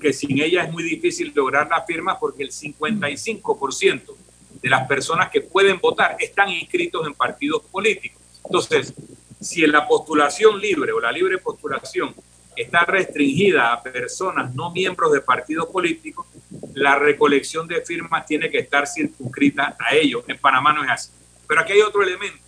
[0.00, 4.14] que sin ella es muy difícil lograr las firmas porque el 55%
[4.62, 8.20] de las personas que pueden votar están inscritos en partidos políticos.
[8.44, 8.94] Entonces,
[9.40, 12.14] si en la postulación libre o la libre postulación
[12.54, 16.26] está restringida a personas no miembros de partidos políticos,
[16.74, 20.24] la recolección de firmas tiene que estar circunscrita a ellos.
[20.26, 21.10] En Panamá no es así.
[21.46, 22.38] Pero aquí hay otro elemento,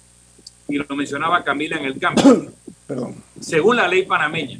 [0.67, 2.23] y lo mencionaba Camila en el campo.
[2.87, 3.23] Perdón.
[3.41, 4.59] Según la ley panameña,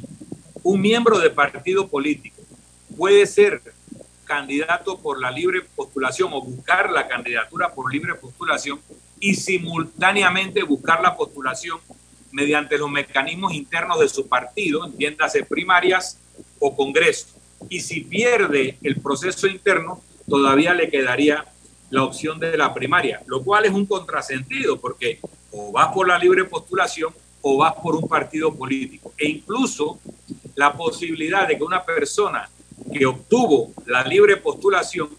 [0.63, 2.41] un miembro de partido político
[2.97, 3.61] puede ser
[4.25, 8.79] candidato por la libre postulación o buscar la candidatura por libre postulación
[9.19, 11.79] y simultáneamente buscar la postulación
[12.31, 16.19] mediante los mecanismos internos de su partido, entiéndase primarias
[16.59, 17.27] o congreso.
[17.69, 21.45] Y si pierde el proceso interno, todavía le quedaría
[21.89, 25.19] la opción de la primaria, lo cual es un contrasentido porque
[25.51, 29.13] o vas por la libre postulación o vas por un partido político.
[29.17, 29.99] E incluso
[30.55, 32.49] la posibilidad de que una persona
[32.93, 35.09] que obtuvo la libre postulación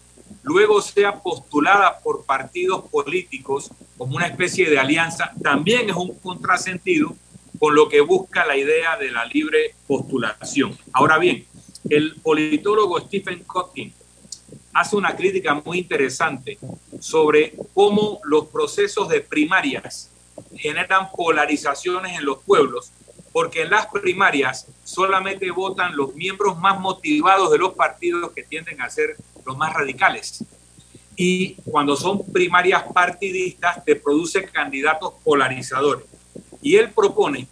[0.43, 7.15] luego sea postulada por partidos políticos como una especie de alianza, también es un contrasentido
[7.59, 10.75] con lo que busca la idea de la libre postulación.
[10.91, 11.45] Ahora bien,
[11.89, 13.93] el politólogo Stephen Kotkin
[14.73, 16.57] hace una crítica muy interesante
[16.99, 20.10] sobre cómo los procesos de primarias
[20.55, 22.91] generan polarizaciones en los pueblos,
[23.31, 28.81] porque en las primarias solamente votan los miembros más motivados de los partidos que tienden
[28.81, 29.15] a ser
[29.45, 30.43] los más radicales.
[31.15, 36.05] Y cuando son primarias partidistas, te producen candidatos polarizadores.
[36.61, 37.47] Y él propone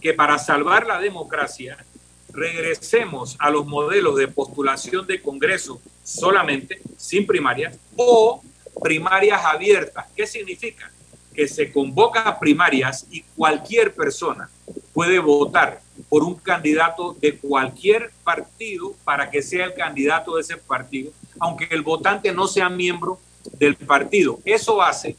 [0.00, 1.84] que para salvar la democracia
[2.32, 8.42] regresemos a los modelos de postulación de Congreso solamente, sin primarias, o
[8.82, 10.06] primarias abiertas.
[10.16, 10.90] ¿Qué significa?
[11.34, 14.50] Que se convoca a primarias y cualquier persona
[14.92, 20.56] puede votar por un candidato de cualquier partido para que sea el candidato de ese
[20.56, 23.18] partido, aunque el votante no sea miembro
[23.58, 24.38] del partido.
[24.44, 25.16] Eso hace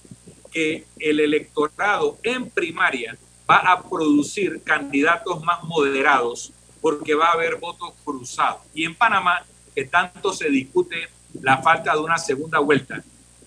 [0.51, 3.18] que el electorado en primaria
[3.49, 8.61] va a producir candidatos más moderados porque va a haber votos cruzados.
[8.74, 11.07] Y en Panamá, que tanto se discute
[11.41, 13.03] la falta de una segunda vuelta,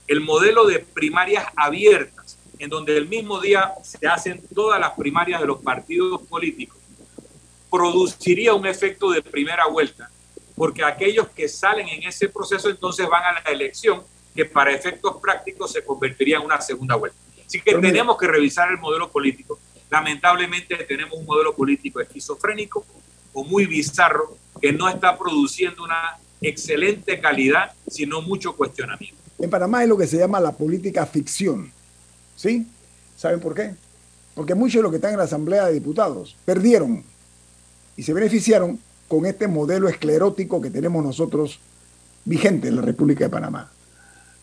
[0.08, 2.15] el modelo de primarias abiertas,
[2.58, 6.78] en donde el mismo día se hacen todas las primarias de los partidos políticos,
[7.70, 10.10] produciría un efecto de primera vuelta,
[10.54, 14.02] porque aquellos que salen en ese proceso entonces van a la elección,
[14.34, 17.18] que para efectos prácticos se convertiría en una segunda vuelta.
[17.46, 19.58] Así que tenemos que revisar el modelo político.
[19.88, 22.84] Lamentablemente tenemos un modelo político esquizofrénico
[23.32, 29.16] o muy bizarro que no está produciendo una excelente calidad, sino mucho cuestionamiento.
[29.38, 31.70] En Panamá es lo que se llama la política ficción.
[32.36, 32.66] ¿Sí?
[33.16, 33.74] ¿Saben por qué?
[34.36, 37.02] porque muchos de los que están en la Asamblea de Diputados perdieron
[37.96, 38.78] y se beneficiaron
[39.08, 41.58] con este modelo esclerótico que tenemos nosotros
[42.26, 43.70] vigente en la República de Panamá.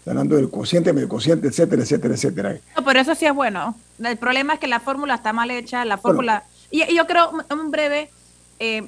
[0.08, 2.58] Hablando del cociente, medio cociente, etcétera, etcétera, etcétera.
[2.76, 3.78] No, pero eso sí es bueno.
[4.04, 6.44] El problema es que la fórmula está mal hecha, la fórmula...
[6.72, 8.10] Y, yo creo, un breve
[8.58, 8.88] eh,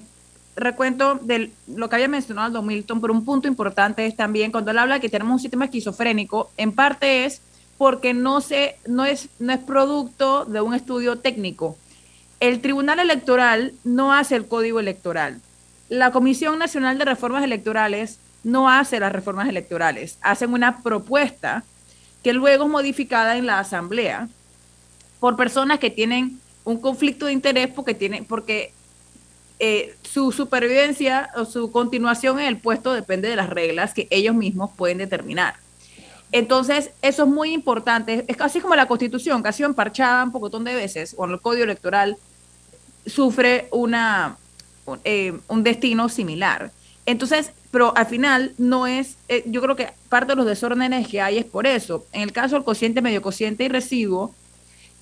[0.55, 4.71] recuento de lo que había mencionado Don Milton, pero un punto importante es también cuando
[4.71, 7.41] él habla de que tenemos un sistema esquizofrénico, en parte es
[7.77, 11.77] porque no, se, no, es, no es producto de un estudio técnico.
[12.39, 15.41] El Tribunal Electoral no hace el código electoral.
[15.89, 20.17] La Comisión Nacional de Reformas Electorales no hace las reformas electorales.
[20.21, 21.63] Hacen una propuesta
[22.23, 24.29] que luego es modificada en la Asamblea
[25.19, 28.73] por personas que tienen un conflicto de interés porque, tienen, porque
[29.59, 34.35] eh, su supervivencia o su continuación en el puesto depende de las reglas que ellos
[34.35, 35.55] mismos pueden determinar.
[36.35, 38.25] Entonces, eso es muy importante.
[38.27, 41.39] Es casi como la constitución, que ha sido emparchada un poco de veces, o el
[41.39, 42.17] código electoral
[43.05, 44.35] sufre una,
[44.85, 46.73] un, eh, un destino similar.
[47.05, 51.21] Entonces, pero al final no es, eh, yo creo que parte de los desórdenes que
[51.21, 52.05] hay es por eso.
[52.11, 54.35] En el caso del cociente, medio cociente y residuo,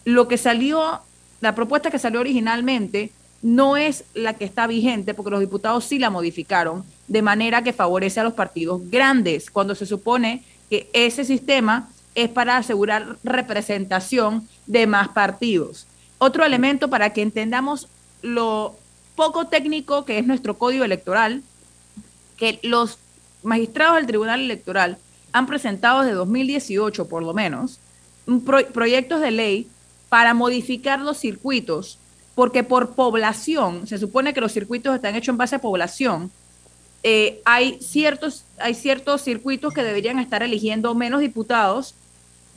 [0.06, 1.02] lo que salió,
[1.42, 3.10] la propuesta que salió originalmente
[3.42, 7.74] no es la que está vigente, porque los diputados sí la modificaron, de manera que
[7.74, 10.44] favorece a los partidos grandes, cuando se supone
[10.74, 15.86] que ese sistema es para asegurar representación de más partidos.
[16.18, 17.88] Otro elemento para que entendamos
[18.24, 18.76] lo
[19.16, 21.44] poco técnico que es nuestro código electoral,
[22.38, 22.98] que los
[23.44, 24.98] magistrados del Tribunal Electoral
[25.32, 27.80] han presentado desde 2018 por lo menos
[28.74, 29.68] proyectos de ley
[30.10, 32.00] para modificar los circuitos,
[32.34, 36.32] porque por población, se supone que los circuitos están hechos en base a población,
[37.04, 41.96] eh, hay, ciertos, hay ciertos circuitos que deberían estar eligiendo menos diputados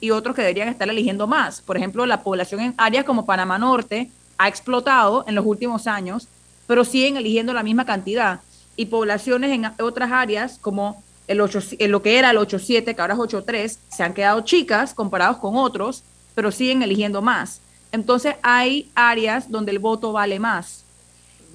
[0.00, 1.60] y otros que deberían estar eligiendo más.
[1.60, 6.28] Por ejemplo, la población en áreas como Panamá Norte ha explotado en los últimos años,
[6.66, 8.40] pero siguen eligiendo la misma cantidad.
[8.76, 13.14] Y poblaciones en otras áreas como el 8, lo que era el 8.7, que ahora
[13.14, 17.60] es 8.3, se han quedado chicas comparados con otros, pero siguen eligiendo más.
[17.90, 20.85] Entonces hay áreas donde el voto vale más.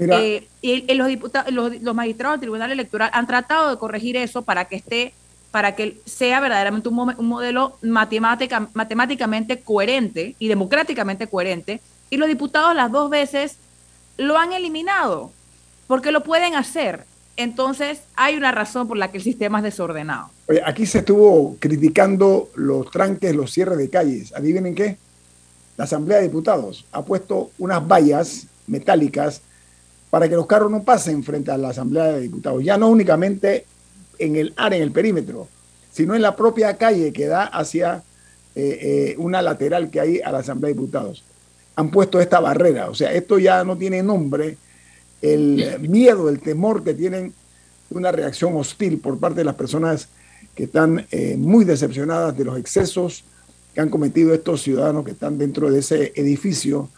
[0.10, 4.66] Eh, y, los, diputados, los, magistrados del Tribunal Electoral han tratado de corregir eso para
[4.66, 5.14] que esté,
[5.52, 11.82] para que sea verdaderamente un, modelo matemática, matemáticamente coherente y democráticamente coherente.
[12.10, 13.58] Y los diputados las dos veces
[14.18, 15.32] lo han eliminado,
[15.88, 17.06] porque lo pueden hacer.
[17.38, 20.30] Entonces, hay una razón por la que el sistema es desordenado.
[20.48, 24.34] Oye, aquí se estuvo criticando los tranques, los cierres de calles.
[24.36, 24.98] ¿Adivinen qué?
[25.78, 29.42] La Asamblea de Diputados ha puesto unas vallas metálicas
[30.12, 33.66] para que los carros no pasen frente a la Asamblea de Diputados, ya no únicamente
[34.20, 35.48] en el área, en el perímetro,
[35.92, 38.04] sino en la propia calle que da hacia
[38.54, 41.24] eh, eh, una lateral que hay a la Asamblea de Diputados.
[41.78, 44.58] Han puesto esta barrera, o sea, esto ya no tiene nombre,
[45.22, 47.34] el miedo, el temor que tienen
[47.90, 50.10] una reacción hostil por parte de las personas
[50.56, 53.24] que están eh, muy decepcionadas de los excesos
[53.74, 56.90] que han cometido estos ciudadanos que están dentro de ese edificio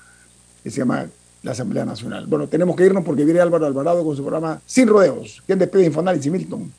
[0.64, 1.07] que se llama
[1.44, 2.26] la Asamblea Nacional.
[2.26, 5.44] Bueno, tenemos que irnos porque viene Álvaro Alvarado con su programa Sin Rodeos.
[5.46, 6.74] ¿Quién despide Infoanálisis, Milton?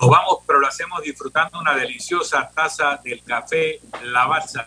[0.00, 4.64] Nos vamos, pero lo hacemos disfrutando una deliciosa taza del café Lavazza,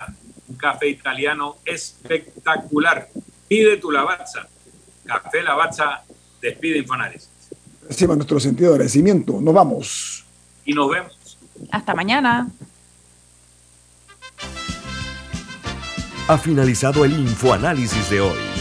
[0.48, 3.08] un café italiano espectacular.
[3.48, 4.48] Pide tu Lavazza.
[5.06, 6.04] Café Lavazza
[6.42, 7.30] despide Infoanálisis.
[7.88, 9.40] Reciba nuestro sentido de agradecimiento.
[9.40, 10.26] Nos vamos.
[10.66, 11.38] Y nos vemos.
[11.72, 12.50] Hasta mañana.
[16.28, 18.61] Ha finalizado el Infoanálisis de hoy.